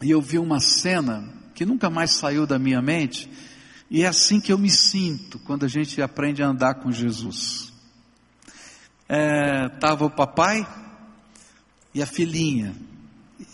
e 0.01 0.09
eu 0.09 0.21
vi 0.21 0.39
uma 0.39 0.61
cena 0.61 1.34
que 1.55 1.65
nunca 1.65 1.89
mais 1.89 2.11
saiu 2.11 2.45
da 2.45 2.59
minha 2.59 2.81
mente, 2.81 3.31
e 3.89 4.03
é 4.03 4.07
assim 4.07 4.39
que 4.41 4.51
eu 4.51 4.57
me 4.57 4.69
sinto 4.69 5.39
quando 5.39 5.63
a 5.65 5.69
gente 5.69 6.01
aprende 6.01 6.43
a 6.43 6.47
andar 6.47 6.75
com 6.75 6.91
Jesus. 6.91 7.73
Estava 9.73 10.03
é, 10.03 10.07
o 10.07 10.09
papai 10.09 10.67
e 11.93 12.01
a 12.01 12.05
filhinha, 12.05 12.75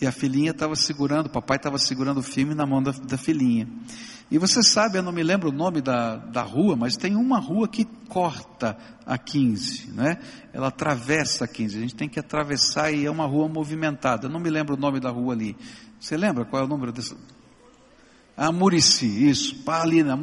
e 0.00 0.06
a 0.06 0.10
filhinha 0.10 0.50
estava 0.50 0.74
segurando, 0.74 1.26
o 1.26 1.30
papai 1.30 1.58
estava 1.58 1.78
segurando 1.78 2.18
o 2.18 2.22
filme 2.22 2.54
na 2.54 2.66
mão 2.66 2.82
da, 2.82 2.90
da, 2.90 3.16
filhinha. 3.16 3.68
E 4.30 4.38
você 4.38 4.62
sabe, 4.62 4.98
eu 4.98 5.02
não 5.02 5.12
me 5.12 5.22
lembro 5.22 5.50
o 5.50 5.52
nome 5.52 5.80
da, 5.80 6.16
da 6.16 6.42
rua, 6.42 6.74
mas 6.74 6.96
tem 6.96 7.14
uma 7.14 7.38
rua 7.38 7.68
que 7.68 7.84
corta 8.08 8.76
a 9.04 9.18
15, 9.18 9.90
né? 9.92 10.18
Ela 10.52 10.68
atravessa 10.68 11.44
a 11.44 11.48
15, 11.48 11.76
a 11.76 11.80
gente 11.82 11.94
tem 11.94 12.08
que 12.08 12.18
atravessar 12.18 12.90
e 12.90 13.04
é 13.04 13.10
uma 13.10 13.26
rua 13.26 13.46
movimentada. 13.48 14.26
Eu 14.26 14.30
não 14.30 14.40
me 14.40 14.48
lembro 14.48 14.74
o 14.74 14.78
nome 14.78 14.98
da 14.98 15.10
rua 15.10 15.34
ali. 15.34 15.56
Você 16.00 16.16
lembra 16.16 16.44
qual 16.44 16.62
é 16.62 16.64
o 16.64 16.68
número 16.68 16.90
dessa? 16.90 17.14
A 18.36 18.50
isso, 19.06 19.62
ali 19.66 20.02
na 20.02 20.16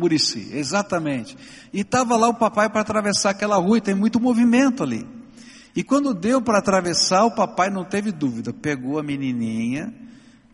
exatamente. 0.51 1.37
E 1.71 1.81
estava 1.81 2.17
lá 2.17 2.27
o 2.27 2.33
papai 2.33 2.69
para 2.69 2.81
atravessar 2.81 3.29
aquela 3.29 3.57
rua 3.57 3.77
e 3.77 3.81
tem 3.81 3.93
muito 3.93 4.19
movimento 4.19 4.83
ali. 4.83 5.05
E 5.75 5.83
quando 5.83 6.13
deu 6.13 6.41
para 6.41 6.57
atravessar, 6.57 7.25
o 7.25 7.31
papai 7.31 7.69
não 7.69 7.85
teve 7.85 8.11
dúvida, 8.11 8.51
pegou 8.51 8.97
a 8.97 9.03
menininha, 9.03 9.93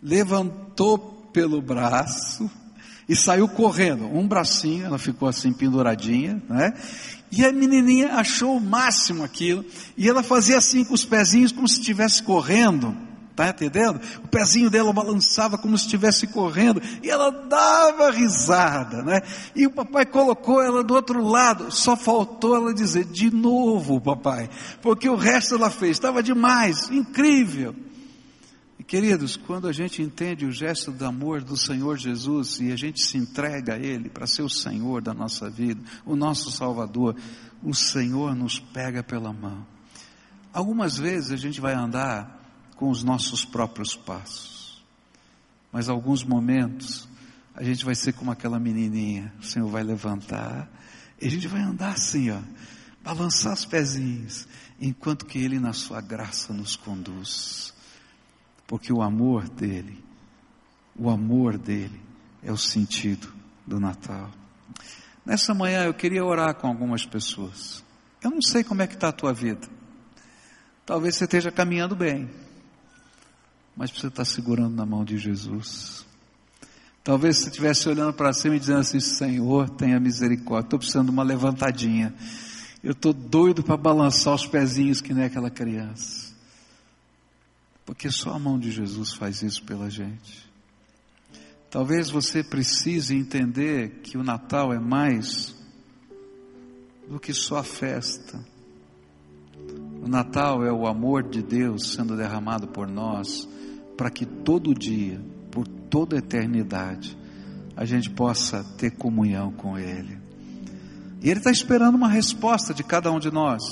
levantou 0.03 0.97
pelo 1.31 1.61
braço 1.61 2.49
e 3.07 3.15
saiu 3.15 3.47
correndo. 3.47 4.05
Um 4.05 4.27
bracinho, 4.27 4.85
ela 4.85 4.97
ficou 4.97 5.27
assim 5.27 5.53
penduradinha, 5.53 6.41
né? 6.49 6.73
E 7.31 7.43
a 7.45 7.51
menininha 7.51 8.13
achou 8.13 8.57
o 8.57 8.61
máximo 8.61 9.23
aquilo, 9.23 9.65
e 9.97 10.07
ela 10.07 10.23
fazia 10.23 10.57
assim 10.57 10.83
com 10.83 10.93
os 10.93 11.03
pezinhos 11.03 11.51
como 11.51 11.67
se 11.67 11.79
estivesse 11.79 12.21
correndo. 12.21 12.95
Está 13.35 13.49
entendendo? 13.49 13.99
O 14.23 14.29
pezinho 14.29 14.69
dela 14.69 14.93
balançava 14.93 15.57
como 15.57 15.77
se 15.77 15.83
estivesse 15.83 16.25
correndo 16.25 16.81
e 17.03 17.09
ela 17.09 17.29
dava 17.29 18.09
risada, 18.09 19.03
né? 19.03 19.21
E 19.53 19.67
o 19.67 19.71
papai 19.71 20.05
colocou 20.05 20.61
ela 20.61 20.81
do 20.81 20.93
outro 20.93 21.21
lado. 21.21 21.69
Só 21.69 21.97
faltou 21.97 22.55
ela 22.55 22.73
dizer 22.73 23.03
de 23.03 23.29
novo, 23.29 23.99
papai, 23.99 24.49
porque 24.81 25.09
o 25.09 25.17
resto 25.17 25.55
ela 25.55 25.69
fez. 25.69 25.97
Estava 25.97 26.23
demais, 26.23 26.89
incrível. 26.89 27.75
E 28.79 28.83
queridos, 28.85 29.35
quando 29.35 29.67
a 29.67 29.73
gente 29.73 30.01
entende 30.01 30.45
o 30.45 30.51
gesto 30.53 30.89
do 30.93 31.05
amor 31.05 31.41
do 31.41 31.57
Senhor 31.57 31.97
Jesus 31.97 32.61
e 32.61 32.71
a 32.71 32.77
gente 32.77 33.01
se 33.01 33.17
entrega 33.17 33.73
a 33.73 33.77
Ele 33.77 34.07
para 34.07 34.25
ser 34.25 34.43
o 34.43 34.49
Senhor 34.49 35.01
da 35.01 35.13
nossa 35.13 35.49
vida, 35.49 35.81
o 36.05 36.15
nosso 36.15 36.49
Salvador, 36.53 37.17
o 37.61 37.73
Senhor 37.73 38.33
nos 38.33 38.59
pega 38.59 39.03
pela 39.03 39.33
mão. 39.33 39.67
Algumas 40.53 40.97
vezes 40.97 41.33
a 41.33 41.35
gente 41.35 41.59
vai 41.59 41.73
andar 41.73 42.44
com 42.75 42.89
os 42.89 43.03
nossos 43.03 43.45
próprios 43.45 43.95
passos. 43.95 44.83
Mas 45.71 45.89
alguns 45.89 46.23
momentos 46.23 47.07
a 47.53 47.63
gente 47.63 47.85
vai 47.85 47.95
ser 47.95 48.13
como 48.13 48.31
aquela 48.31 48.59
menininha, 48.59 49.33
o 49.39 49.43
Senhor 49.43 49.67
vai 49.69 49.83
levantar 49.83 50.69
e 51.21 51.27
a 51.27 51.31
gente 51.31 51.47
vai 51.47 51.61
andar 51.61 51.93
assim, 51.93 52.29
ó, 52.29 52.39
balançar 53.01 53.53
os 53.53 53.65
pezinhos, 53.65 54.47
enquanto 54.79 55.25
que 55.25 55.39
Ele 55.39 55.59
na 55.59 55.71
sua 55.71 56.01
graça 56.01 56.53
nos 56.53 56.75
conduz. 56.75 57.73
porque 58.67 58.91
o 58.91 59.01
amor 59.01 59.47
dele, 59.47 60.03
o 60.97 61.09
amor 61.09 61.57
dele 61.57 62.01
é 62.41 62.51
o 62.51 62.57
sentido 62.57 63.31
do 63.65 63.79
Natal. 63.79 64.31
Nessa 65.25 65.53
manhã 65.53 65.83
eu 65.83 65.93
queria 65.93 66.25
orar 66.25 66.55
com 66.55 66.67
algumas 66.67 67.05
pessoas. 67.05 67.83
Eu 68.23 68.31
não 68.31 68.41
sei 68.41 68.63
como 68.63 68.81
é 68.81 68.87
que 68.87 68.95
está 68.95 69.09
a 69.09 69.13
tua 69.13 69.33
vida. 69.33 69.67
Talvez 70.85 71.15
você 71.15 71.25
esteja 71.25 71.51
caminhando 71.51 71.95
bem, 71.95 72.29
mas 73.75 73.91
você 73.91 74.07
está 74.07 74.23
segurando 74.23 74.75
na 74.75 74.85
mão 74.85 75.03
de 75.03 75.17
Jesus. 75.17 76.05
Talvez 77.03 77.37
você 77.37 77.49
estivesse 77.49 77.87
olhando 77.87 78.13
para 78.13 78.33
cima 78.33 78.55
e 78.55 78.59
dizendo 78.59 78.79
assim: 78.79 78.99
Senhor, 78.99 79.69
tenha 79.69 79.99
misericórdia, 79.99 80.65
estou 80.65 80.79
precisando 80.79 81.05
de 81.05 81.11
uma 81.11 81.23
levantadinha. 81.23 82.13
Eu 82.83 82.93
estou 82.93 83.13
doido 83.13 83.63
para 83.63 83.77
balançar 83.77 84.33
os 84.33 84.47
pezinhos 84.47 85.01
que 85.01 85.13
nem 85.13 85.25
aquela 85.25 85.49
criança. 85.49 86.33
Porque 87.85 88.09
só 88.09 88.31
a 88.31 88.39
mão 88.39 88.57
de 88.57 88.71
Jesus 88.71 89.13
faz 89.13 89.43
isso 89.43 89.63
pela 89.63 89.89
gente. 89.89 90.49
Talvez 91.69 92.09
você 92.09 92.43
precise 92.43 93.15
entender 93.15 93.99
que 94.01 94.17
o 94.17 94.23
Natal 94.23 94.73
é 94.73 94.79
mais 94.79 95.55
do 97.07 97.19
que 97.19 97.33
só 97.33 97.57
a 97.57 97.63
festa. 97.63 98.43
O 100.01 100.07
Natal 100.07 100.63
é 100.63 100.71
o 100.71 100.87
amor 100.87 101.23
de 101.23 101.41
Deus 101.41 101.93
sendo 101.93 102.15
derramado 102.15 102.67
por 102.67 102.87
nós, 102.87 103.47
para 103.95 104.09
que 104.09 104.25
todo 104.25 104.73
dia, 104.73 105.21
por 105.51 105.67
toda 105.67 106.15
a 106.15 106.19
eternidade, 106.19 107.17
a 107.75 107.85
gente 107.85 108.09
possa 108.09 108.63
ter 108.77 108.91
comunhão 108.91 109.51
com 109.51 109.77
Ele. 109.77 110.17
E 111.21 111.29
Ele 111.29 111.39
está 111.39 111.51
esperando 111.51 111.95
uma 111.95 112.09
resposta 112.09 112.73
de 112.73 112.83
cada 112.83 113.11
um 113.11 113.19
de 113.19 113.31
nós, 113.31 113.63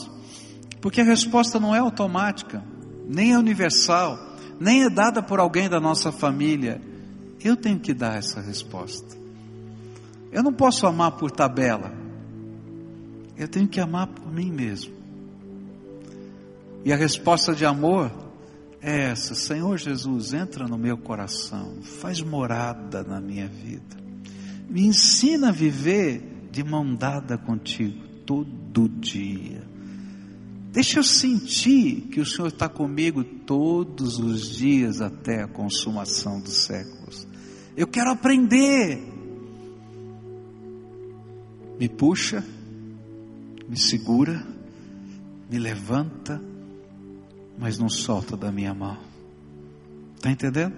porque 0.82 1.02
a 1.02 1.06
resposta 1.06 1.60
não 1.60 1.76
é 1.76 1.80
automática, 1.80 2.64
nem 3.08 3.34
é 3.34 3.38
universal, 3.38 4.18
nem 4.60 4.84
é 4.84 4.90
dada 4.90 5.22
por 5.22 5.40
alguém 5.40 5.70
da 5.70 5.80
nossa 5.80 6.12
família. 6.12 6.82
Eu 7.44 7.56
tenho 7.56 7.80
que 7.80 7.94
dar 7.94 8.18
essa 8.18 8.42
resposta. 8.42 9.18
Eu 10.32 10.42
não 10.42 10.54
posso 10.54 10.88
amar 10.88 11.12
por 11.12 11.30
tabela, 11.30 11.94
eu 13.38 13.48
tenho 13.48 13.68
que 13.68 13.80
amar 13.80 14.08
por 14.08 14.32
mim 14.32 14.52
mesmo. 14.52 14.94
E 16.86 16.92
a 16.92 16.96
resposta 16.96 17.54
de 17.54 17.66
amor 17.66 18.12
essa: 18.84 19.34
Senhor 19.34 19.78
Jesus, 19.78 20.34
entra 20.34 20.68
no 20.68 20.78
meu 20.78 20.98
coração, 20.98 21.82
faz 21.82 22.22
morada 22.22 23.04
na 23.04 23.22
minha 23.22 23.48
vida, 23.48 23.98
me 24.70 24.86
ensina 24.86 25.50
a 25.50 25.52
viver 25.52 26.50
de 26.52 26.64
mão 26.64 26.94
dada 26.94 27.38
contigo 27.38 28.06
todo 28.26 28.90
dia. 28.90 29.64
Deixa 30.72 31.00
eu 31.00 31.04
sentir 31.04 32.08
que 32.12 32.20
o 32.20 32.26
Senhor 32.26 32.48
está 32.48 32.68
comigo 32.68 33.24
todos 33.24 34.18
os 34.18 34.56
dias 34.56 35.02
até 35.02 35.44
a 35.44 35.48
consumação 35.48 36.42
dos 36.42 36.66
séculos. 36.66 37.28
Eu 37.78 37.88
quero 37.88 38.10
aprender. 38.10 39.00
Me 41.80 41.88
puxa, 41.88 42.44
me 43.70 43.78
segura, 43.78 44.46
me 45.50 45.60
levanta 45.60 46.42
mas 47.58 47.78
não 47.78 47.90
solta 47.90 48.36
da 48.36 48.52
minha 48.52 48.74
mão. 48.74 48.98
Está 50.16 50.32
entendendo? 50.32 50.74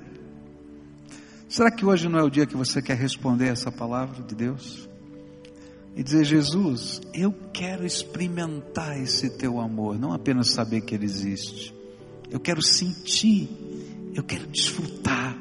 Será 1.47 1.71
que 1.71 1.85
hoje 1.85 2.09
não 2.09 2.19
é 2.19 2.23
o 2.23 2.29
dia 2.29 2.45
que 2.45 2.57
você 2.57 2.81
quer 2.81 2.97
responder 2.97 3.47
essa 3.47 3.71
palavra 3.71 4.23
de 4.23 4.35
Deus? 4.35 4.89
E 5.95 6.03
dizer, 6.03 6.25
Jesus, 6.25 7.01
eu 7.13 7.33
quero 7.53 7.85
experimentar 7.85 8.99
esse 8.99 9.29
teu 9.37 9.61
amor, 9.61 9.97
não 9.97 10.11
apenas 10.11 10.51
saber 10.51 10.81
que 10.81 10.93
ele 10.93 11.05
existe. 11.05 11.73
Eu 12.29 12.39
quero 12.39 12.61
sentir, 12.61 13.49
eu 14.13 14.23
quero 14.23 14.47
desfrutar. 14.47 15.37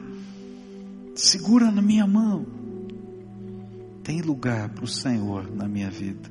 Segura 1.17 1.71
na 1.71 1.83
minha 1.83 2.07
mão. 2.07 2.47
Tem 4.05 4.21
lugar 4.21 4.69
para 4.69 4.85
o 4.85 4.89
Senhor 4.89 5.51
na 5.51 5.67
minha 5.67 5.91
vida. 5.91 6.31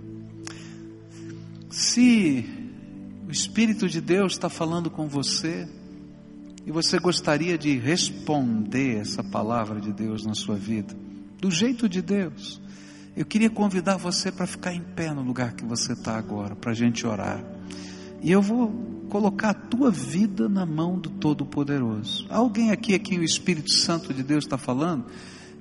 Se 1.69 2.62
o 3.27 3.31
Espírito 3.31 3.87
de 3.87 4.01
Deus 4.01 4.33
está 4.33 4.49
falando 4.49 4.89
com 4.89 5.07
você 5.07 5.67
e 6.65 6.71
você 6.71 6.99
gostaria 6.99 7.57
de 7.57 7.77
responder 7.77 8.97
essa 8.97 9.23
palavra 9.23 9.79
de 9.79 9.91
Deus 9.91 10.25
na 10.25 10.33
sua 10.33 10.55
vida, 10.55 10.93
do 11.39 11.51
jeito 11.51 11.87
de 11.89 12.01
Deus. 12.01 12.61
Eu 13.15 13.25
queria 13.25 13.49
convidar 13.49 13.97
você 13.97 14.31
para 14.31 14.47
ficar 14.47 14.73
em 14.73 14.81
pé 14.81 15.13
no 15.13 15.21
lugar 15.21 15.53
que 15.53 15.65
você 15.65 15.93
está 15.93 16.17
agora, 16.17 16.55
para 16.55 16.71
a 16.71 16.73
gente 16.75 17.05
orar. 17.05 17.43
E 18.21 18.31
eu 18.31 18.41
vou 18.41 18.71
colocar 19.09 19.49
a 19.51 19.53
tua 19.53 19.91
vida 19.91 20.49
na 20.49 20.65
mão 20.65 20.97
do 20.97 21.09
Todo-Poderoso. 21.09 22.25
Alguém 22.29 22.71
aqui, 22.71 22.95
aqui 22.95 23.17
o 23.19 23.23
Espírito 23.23 23.71
Santo 23.71 24.13
de 24.13 24.23
Deus 24.23 24.45
está 24.45 24.57
falando? 24.57 25.05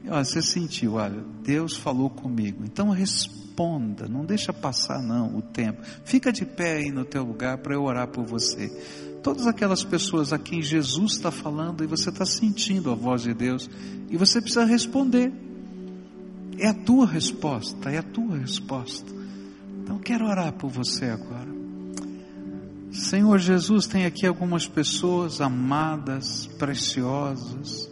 Olha, 0.08 0.24
você 0.24 0.42
sentiu, 0.42 0.94
olha, 0.94 1.24
Deus 1.42 1.76
falou 1.76 2.10
comigo. 2.10 2.64
Então 2.64 2.90
responda 2.90 3.42
não 4.08 4.24
deixa 4.24 4.52
passar 4.52 5.02
não 5.02 5.36
o 5.36 5.42
tempo. 5.42 5.82
Fica 6.04 6.32
de 6.32 6.44
pé 6.44 6.76
aí 6.76 6.90
no 6.90 7.04
teu 7.04 7.22
lugar 7.22 7.58
para 7.58 7.74
eu 7.74 7.82
orar 7.82 8.08
por 8.08 8.24
você. 8.24 8.68
Todas 9.22 9.46
aquelas 9.46 9.84
pessoas 9.84 10.32
a 10.32 10.38
quem 10.38 10.62
Jesus 10.62 11.12
está 11.12 11.30
falando 11.30 11.84
e 11.84 11.86
você 11.86 12.08
está 12.08 12.24
sentindo 12.24 12.90
a 12.90 12.94
voz 12.94 13.22
de 13.22 13.32
Deus 13.32 13.70
e 14.10 14.16
você 14.16 14.40
precisa 14.40 14.64
responder. 14.64 15.32
É 16.58 16.68
a 16.68 16.74
tua 16.74 17.06
resposta, 17.06 17.90
é 17.90 17.98
a 17.98 18.02
tua 18.02 18.38
resposta. 18.38 19.12
Então 19.82 19.98
quero 19.98 20.26
orar 20.26 20.52
por 20.52 20.70
você 20.70 21.06
agora. 21.06 21.52
Senhor 22.90 23.38
Jesus, 23.38 23.86
tem 23.86 24.04
aqui 24.04 24.26
algumas 24.26 24.66
pessoas 24.66 25.40
amadas, 25.40 26.46
preciosas, 26.58 27.88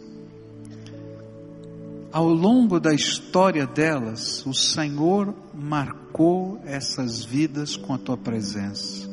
ao 2.11 2.27
longo 2.27 2.79
da 2.79 2.93
história 2.93 3.65
delas, 3.65 4.45
o 4.45 4.53
Senhor 4.53 5.33
marcou 5.53 6.61
essas 6.65 7.23
vidas 7.23 7.77
com 7.77 7.93
a 7.93 7.97
tua 7.97 8.17
presença. 8.17 9.09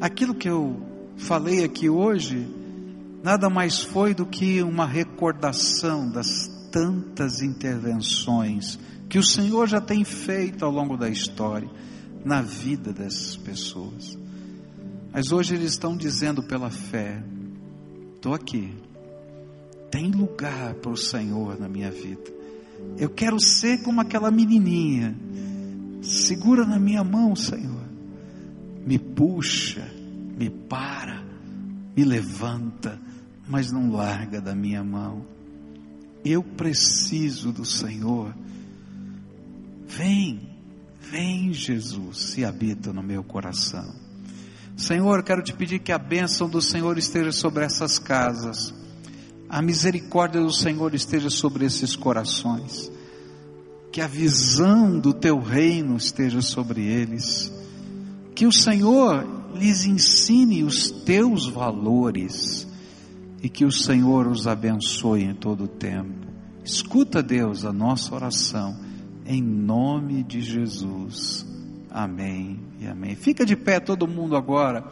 Aquilo 0.00 0.34
que 0.34 0.48
eu 0.48 0.80
falei 1.16 1.64
aqui 1.64 1.88
hoje, 1.88 2.46
nada 3.22 3.48
mais 3.48 3.80
foi 3.80 4.14
do 4.14 4.26
que 4.26 4.62
uma 4.62 4.86
recordação 4.86 6.10
das 6.10 6.48
tantas 6.70 7.42
intervenções 7.42 8.78
que 9.08 9.18
o 9.18 9.24
Senhor 9.24 9.66
já 9.66 9.80
tem 9.80 10.04
feito 10.04 10.64
ao 10.64 10.70
longo 10.70 10.96
da 10.96 11.08
história 11.08 11.68
na 12.24 12.42
vida 12.42 12.92
dessas 12.92 13.36
pessoas. 13.36 14.16
Mas 15.12 15.32
hoje 15.32 15.54
eles 15.54 15.72
estão 15.72 15.96
dizendo 15.96 16.42
pela 16.42 16.70
fé: 16.70 17.22
estou 18.14 18.32
aqui, 18.32 18.72
tem 19.90 20.10
lugar 20.10 20.74
para 20.74 20.92
o 20.92 20.96
Senhor 20.96 21.58
na 21.58 21.68
minha 21.68 21.90
vida. 21.90 22.30
Eu 22.96 23.10
quero 23.10 23.38
ser 23.40 23.82
como 23.82 24.00
aquela 24.00 24.30
menininha. 24.30 25.14
Segura 26.02 26.64
na 26.64 26.78
minha 26.78 27.04
mão, 27.04 27.34
Senhor. 27.34 27.84
Me 28.86 28.98
puxa, 28.98 29.86
me 30.38 30.48
para, 30.48 31.22
me 31.96 32.04
levanta, 32.04 33.00
mas 33.48 33.70
não 33.70 33.90
larga 33.90 34.40
da 34.40 34.54
minha 34.54 34.82
mão. 34.82 35.26
Eu 36.24 36.42
preciso 36.42 37.52
do 37.52 37.64
Senhor. 37.64 38.34
Vem, 39.86 40.48
vem, 41.00 41.52
Jesus, 41.52 42.18
se 42.18 42.44
habita 42.44 42.92
no 42.92 43.02
meu 43.02 43.24
coração. 43.24 43.94
Senhor, 44.76 45.22
quero 45.22 45.42
te 45.42 45.52
pedir 45.52 45.80
que 45.80 45.92
a 45.92 45.98
bênção 45.98 46.48
do 46.48 46.62
Senhor 46.62 46.96
esteja 46.96 47.32
sobre 47.32 47.64
essas 47.64 47.98
casas 47.98 48.79
a 49.50 49.60
misericórdia 49.60 50.40
do 50.40 50.52
Senhor 50.52 50.94
esteja 50.94 51.28
sobre 51.28 51.64
esses 51.64 51.96
corações, 51.96 52.90
que 53.90 54.00
a 54.00 54.06
visão 54.06 54.96
do 54.96 55.12
teu 55.12 55.40
reino 55.40 55.96
esteja 55.96 56.40
sobre 56.40 56.86
eles, 56.86 57.52
que 58.32 58.46
o 58.46 58.52
Senhor 58.52 59.26
lhes 59.52 59.84
ensine 59.84 60.62
os 60.62 60.88
teus 60.88 61.48
valores 61.48 62.64
e 63.42 63.48
que 63.48 63.64
o 63.64 63.72
Senhor 63.72 64.28
os 64.28 64.46
abençoe 64.46 65.24
em 65.24 65.34
todo 65.34 65.64
o 65.64 65.68
tempo. 65.68 66.28
Escuta, 66.64 67.20
Deus, 67.20 67.64
a 67.64 67.72
nossa 67.72 68.14
oração, 68.14 68.78
em 69.26 69.42
nome 69.42 70.22
de 70.22 70.40
Jesus. 70.40 71.44
Amém 71.90 72.60
e 72.78 72.86
amém. 72.86 73.16
Fica 73.16 73.44
de 73.44 73.56
pé 73.56 73.80
todo 73.80 74.06
mundo 74.06 74.36
agora. 74.36 74.84